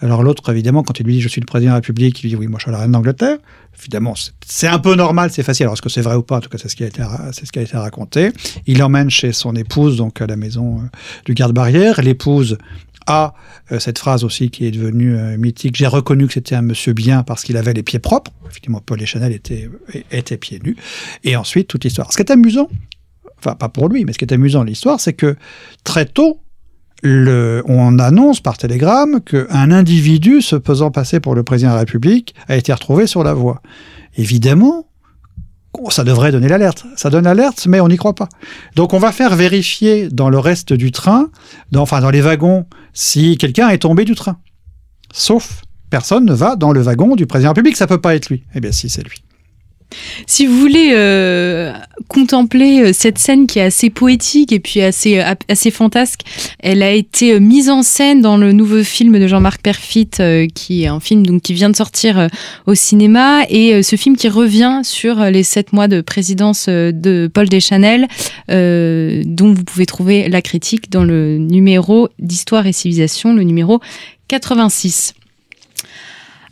[0.00, 2.22] Alors l'autre, évidemment, quand il lui dit je suis le président de la République, il
[2.22, 3.38] lui dit oui, moi je suis la reine d'Angleterre.
[3.78, 4.14] Évidemment,
[4.46, 5.64] c'est un peu normal, c'est facile.
[5.64, 6.36] Alors est-ce que c'est vrai ou pas?
[6.36, 7.02] En tout cas, c'est ce qui a été,
[7.32, 8.30] c'est ce qui a été raconté.
[8.66, 10.80] Il l'emmène chez son épouse, donc à la maison euh,
[11.24, 12.00] du garde-barrière.
[12.00, 12.58] L'épouse
[13.06, 13.34] a
[13.72, 15.76] euh, cette phrase aussi qui est devenue euh, mythique.
[15.76, 18.30] J'ai reconnu que c'était un monsieur bien parce qu'il avait les pieds propres.
[18.48, 20.76] Effectivement, Paul et Chanel étaient, pieds nus.
[21.24, 22.12] Et ensuite, toute l'histoire.
[22.12, 22.68] Ce qui est amusant,
[23.38, 25.36] enfin pas pour lui, mais ce qui est amusant dans l'histoire, c'est que
[25.82, 26.40] très tôt,
[27.02, 31.80] le, on annonce par télégramme qu'un individu se faisant passer pour le président de la
[31.80, 33.60] République a été retrouvé sur la voie.
[34.16, 34.86] Évidemment,
[35.90, 36.84] ça devrait donner l'alerte.
[36.96, 38.28] Ça donne l'alerte, mais on n'y croit pas.
[38.76, 41.28] Donc on va faire vérifier dans le reste du train,
[41.72, 44.38] dans, enfin dans les wagons, si quelqu'un est tombé du train.
[45.12, 48.44] Sauf, personne ne va dans le wagon du président République, ça peut pas être lui.
[48.54, 49.22] Eh bien si, c'est lui.
[50.26, 51.72] Si vous voulez euh,
[52.08, 56.20] contempler euh, cette scène qui est assez poétique et puis assez, euh, assez fantasque,
[56.60, 60.10] elle a été mise en scène dans le nouveau film de Jean-Marc Perfit,
[60.54, 62.28] qui est un film donc, qui vient de sortir
[62.66, 67.48] au cinéma, et ce film qui revient sur les sept mois de présidence de Paul
[67.48, 68.08] Deschanel,
[68.48, 73.80] dont vous pouvez trouver la critique dans le numéro d'Histoire et Civilisation, le numéro
[74.28, 75.14] 86.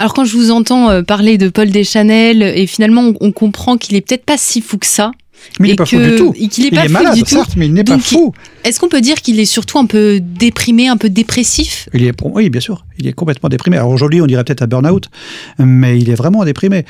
[0.02, 3.94] Alors quand je vous entends euh, parler de Paul Deschanel, et finalement on, comprend qu'il
[3.94, 5.12] est peut-être pas si fou que ça.
[5.60, 6.34] Mais il n'est pas fou du tout.
[6.36, 8.34] il est, pas malade, certes, mais il n'est pas fou.
[8.64, 11.88] Est-ce qu'on peut dire qu'il est surtout un peu déprimé, un peu dépressif?
[11.94, 12.84] Il est, Oui, bien sûr.
[12.98, 13.76] Il est complètement déprimé.
[13.76, 15.08] Alors aujourd'hui, on dirait peut-être à burn-out,
[15.60, 16.84] mais il est vraiment déprimé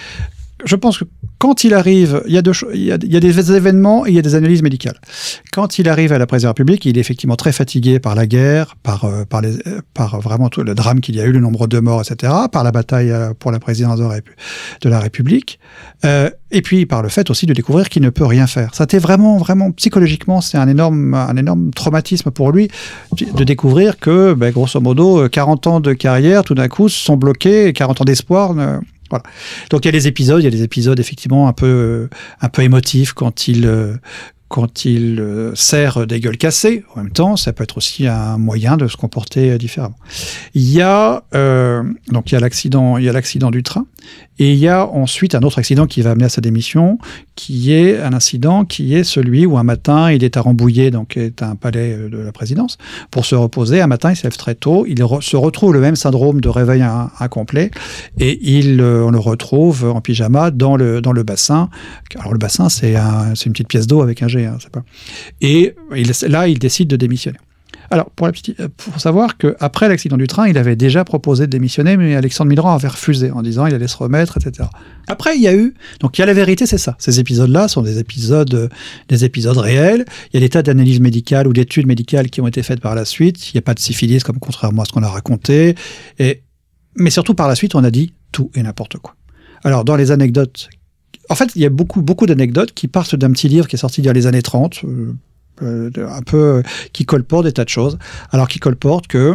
[0.64, 1.04] je pense que
[1.38, 4.18] quand il arrive, il y, a a, il y, a des événements et il y
[4.18, 5.00] a des analyses médicales.
[5.50, 8.14] Quand il arrive à la présidence de la République, il est effectivement très fatigué par
[8.14, 9.24] la guerre, par, euh,
[9.92, 12.62] par vraiment tout le drame qu'il y a eu, le nombre de morts, etc., par
[12.62, 15.58] la bataille euh, pour la présidence de, la République,
[16.04, 18.74] euh, et puis par le fait aussi de découvrir qu'il ne peut rien faire.
[18.74, 22.68] Ça a été vraiment, vraiment, psychologiquement, c'est un énorme, un énorme traumatisme pour lui
[23.34, 27.72] de découvrir que, ben, grosso modo, 40 ans de carrière, tout d'un coup, sont bloqués,
[27.72, 28.54] 40 ans d'espoir,
[29.70, 32.08] donc il y a des épisodes, il y a des épisodes effectivement un peu
[32.40, 33.66] un peu émotifs quand il
[34.52, 36.84] quand il euh, sert des gueules cassées.
[36.94, 39.96] En même temps, ça peut être aussi un moyen de se comporter différemment.
[40.54, 43.86] Il y a euh, donc il y a l'accident, il y a l'accident du train,
[44.38, 46.98] et il y a ensuite un autre accident qui va amener à sa démission,
[47.34, 51.16] qui est un incident qui est celui où un matin il est à Rambouillet, donc
[51.16, 52.76] est un palais euh, de la présidence,
[53.10, 53.80] pour se reposer.
[53.80, 56.84] Un matin, il se lève très tôt, il se retrouve le même syndrome de réveil
[57.20, 57.70] incomplet,
[58.18, 61.70] et il on le retrouve en pyjama dans le dans le bassin.
[62.18, 64.58] Alors le bassin, c'est un, une petite pièce d'eau avec un jet Hein.
[65.40, 65.74] Et
[66.28, 67.38] là, il décide de démissionner.
[67.90, 71.50] Alors, pour, la petite, pour savoir qu'après l'accident du train, il avait déjà proposé de
[71.50, 74.66] démissionner, mais Alexandre Milran avait refusé en disant il allait se remettre, etc.
[75.08, 75.74] Après, il y a eu.
[76.00, 76.96] Donc, il y a la vérité, c'est ça.
[76.98, 78.70] Ces épisodes-là sont des épisodes,
[79.08, 80.06] des épisodes réels.
[80.32, 82.94] Il y a des tas d'analyses médicales ou d'études médicales qui ont été faites par
[82.94, 83.52] la suite.
[83.52, 85.74] Il n'y a pas de syphilis, comme contrairement à ce qu'on a raconté.
[86.18, 89.16] Mais surtout, par la suite, on a dit tout et n'importe quoi.
[89.64, 90.70] Alors, dans les anecdotes
[91.32, 93.78] en fait, il y a beaucoup, beaucoup d'anecdotes qui partent d'un petit livre qui est
[93.78, 95.14] sorti il y a les années 30, euh,
[95.62, 96.62] euh, un peu, euh,
[96.92, 97.98] qui colporte des tas de choses.
[98.32, 99.34] Alors, qui colporte que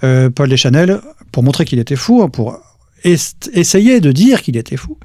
[0.00, 2.58] Paul Deschanel, pour montrer qu'il était fou, hein, pour
[3.04, 4.98] essayer de dire qu'il était fou,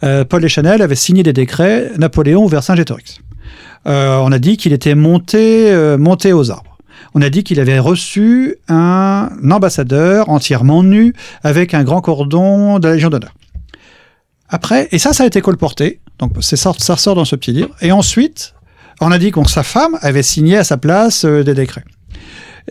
[0.00, 3.18] Paul Deschanel avait signé des décrets Napoléon vers Saint-Gétorix.
[3.84, 6.78] on a dit qu'il était monté, monté aux arbres.
[7.14, 12.86] On a dit qu'il avait reçu un ambassadeur entièrement nu avec un grand cordon de
[12.86, 13.32] la Légion d'honneur.
[14.48, 16.00] Après, et ça, ça a été colporté.
[16.18, 17.70] Donc, ça, ça ressort dans ce petit livre.
[17.80, 18.54] Et ensuite,
[19.00, 21.84] on a dit que sa femme avait signé à sa place euh, des décrets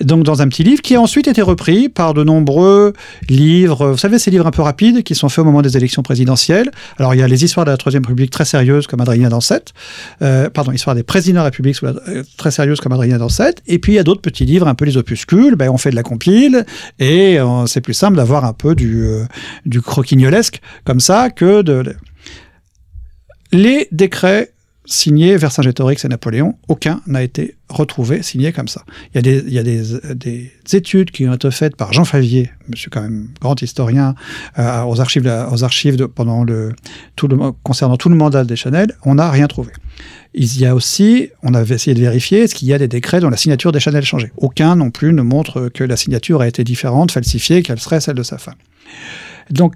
[0.02, 2.94] donc dans un petit livre qui a ensuite été repris par de nombreux
[3.30, 3.92] livres.
[3.92, 6.72] Vous savez, ces livres un peu rapides qui sont faits au moment des élections présidentielles.
[6.98, 9.74] Alors il y a les histoires de la Troisième République très sérieuses comme Adrien Dansette,
[10.22, 13.62] euh, pardon, histoire des présidents de la République euh, très sérieuses comme Adrien Dansette.
[13.68, 15.56] Et puis il y a d'autres petits livres, un peu les opuscules.
[15.56, 16.66] Ben, on fait de la compile
[17.00, 19.26] et euh, c'est plus simple d'avoir un peu du, euh,
[19.66, 21.96] du croquignolesque comme ça que de
[23.52, 24.52] les décrets
[24.88, 28.84] signé Vercingétorix et Napoléon, aucun n'a été retrouvé signé comme ça.
[29.14, 33.28] Il y a, des, études qui ont été faites par Jean Favier, monsieur quand même
[33.42, 34.16] grand historien,
[34.58, 36.74] euh, aux archives, pendant le,
[37.18, 39.74] tout le, concernant tout le mandat des Chanel, on n'a rien trouvé.
[40.34, 43.20] Il y a aussi, on avait essayé de vérifier, est-ce qu'il y a des décrets
[43.20, 46.48] dont la signature des Chanel changé Aucun non plus ne montre que la signature a
[46.48, 48.56] été différente, falsifiée, qu'elle serait celle de sa femme.
[49.50, 49.74] Donc,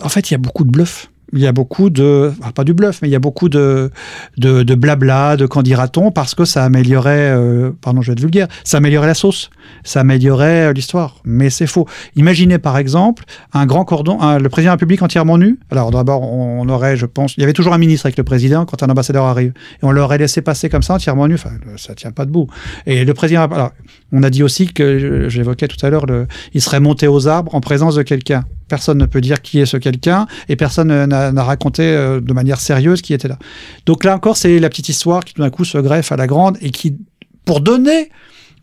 [0.00, 2.74] en fait, il y a beaucoup de bluffs il y a beaucoup de, pas du
[2.74, 3.90] bluff, mais il y a beaucoup de,
[4.38, 8.20] de, de blabla, de qu'en dira-t-on, parce que ça améliorerait, euh, pardon, je vais être
[8.20, 9.50] vulgaire, ça améliorerait la sauce,
[9.82, 11.16] ça améliorerait euh, l'histoire.
[11.24, 11.86] Mais c'est faux.
[12.14, 15.58] Imaginez par exemple un grand cordon, le président de la République entièrement nu.
[15.70, 18.64] Alors d'abord, on, aurait, je pense, il y avait toujours un ministre avec le président
[18.64, 21.34] quand un ambassadeur arrive, et on l'aurait laissé passer comme ça entièrement nu.
[21.34, 22.46] Enfin, ça tient pas debout.
[22.86, 23.72] Et le président, alors,
[24.12, 26.06] on a dit aussi que, j'évoquais tout à l'heure,
[26.52, 28.44] il serait monté aux arbres en présence de quelqu'un.
[28.74, 32.58] Personne ne peut dire qui est ce quelqu'un et personne n'a raconté euh, de manière
[32.58, 33.38] sérieuse qui était là.
[33.86, 36.26] Donc là encore, c'est la petite histoire qui tout d'un coup se greffe à la
[36.26, 36.96] grande et qui,
[37.44, 38.10] pour donner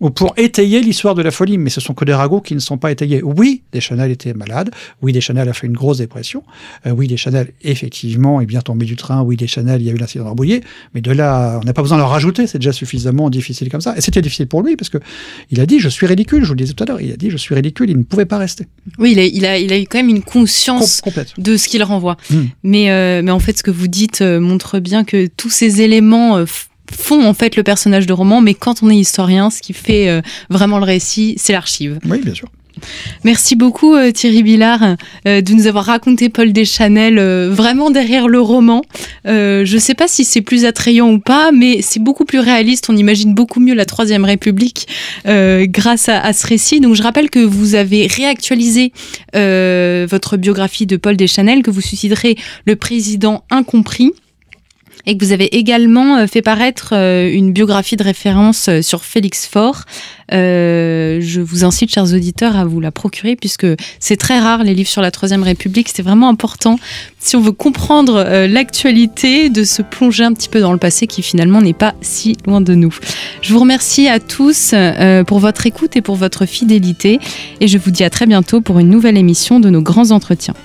[0.02, 2.60] ou pour étayer l'histoire de la folie, mais ce sont que des ragots qui ne
[2.60, 3.22] sont pas étayés.
[3.24, 4.72] Oui, Deschanel était malade,
[5.02, 6.44] oui, Deschanel a fait une grosse dépression,
[6.88, 9.98] euh, oui, Deschanel, effectivement, est bien tombé du train, oui, Deschanel, il y a eu
[9.98, 10.62] l'incident d'Arbouillet,
[10.94, 13.82] mais de là, on n'a pas besoin de le rajouter, c'est déjà suffisamment difficile comme
[13.82, 13.96] ça.
[13.96, 14.98] Et c'était difficile pour lui, parce que
[15.52, 17.18] il a dit, je suis ridicule, je vous le disais tout à l'heure, il a
[17.18, 18.66] dit, je suis ridicule, il ne pouvait pas rester.
[18.98, 21.02] Oui, il a, il a, il a eu quand même une conscience
[21.38, 22.18] de ce qu'il renvoie.
[22.32, 22.46] Hmm.
[22.64, 25.82] Mais, euh, mais en fait, ce que vous dites euh, montre bien que tous ces
[25.82, 26.44] éléments
[26.92, 30.10] font en fait le personnage de roman, mais quand on est historien, ce qui fait
[30.10, 32.00] euh, vraiment le récit, c'est l'archive.
[32.08, 32.48] Oui, bien sûr.
[33.26, 34.96] Merci beaucoup euh, Thierry Billard
[35.28, 37.20] euh, de nous avoir raconté Paul Deschanel
[37.50, 38.82] vraiment derrière le roman.
[39.26, 42.90] je ne sais pas si c'est plus attrayant ou pas, mais c'est beaucoup plus réaliste.
[42.90, 44.88] On imagine beaucoup mieux la Troisième République
[45.26, 46.80] grâce à, à, ce récit.
[46.80, 48.94] Donc je rappelle que vous avez réactualisé
[49.34, 54.14] votre biographie de Paul Deschanel, que vous susciterez le président incompris
[55.06, 59.04] et que vous avez également euh, fait paraître euh, une biographie de référence euh, sur
[59.04, 59.84] Félix Faure.
[60.30, 63.68] je vous incite, chers auditeurs, à vous la procurer puisque
[64.00, 65.90] c'est très rare les livres sur la Troisième République.
[65.94, 66.80] C'est vraiment important
[67.20, 71.22] si on veut comprendre l'actualité de se plonger un petit peu dans le passé qui
[71.22, 72.96] finalement n'est pas si loin de nous.
[73.42, 74.74] Je vous remercie à tous
[75.28, 77.20] pour votre écoute et pour votre fidélité
[77.60, 80.56] et je vous dis à très bientôt pour une nouvelle émission de nos grands entretiens.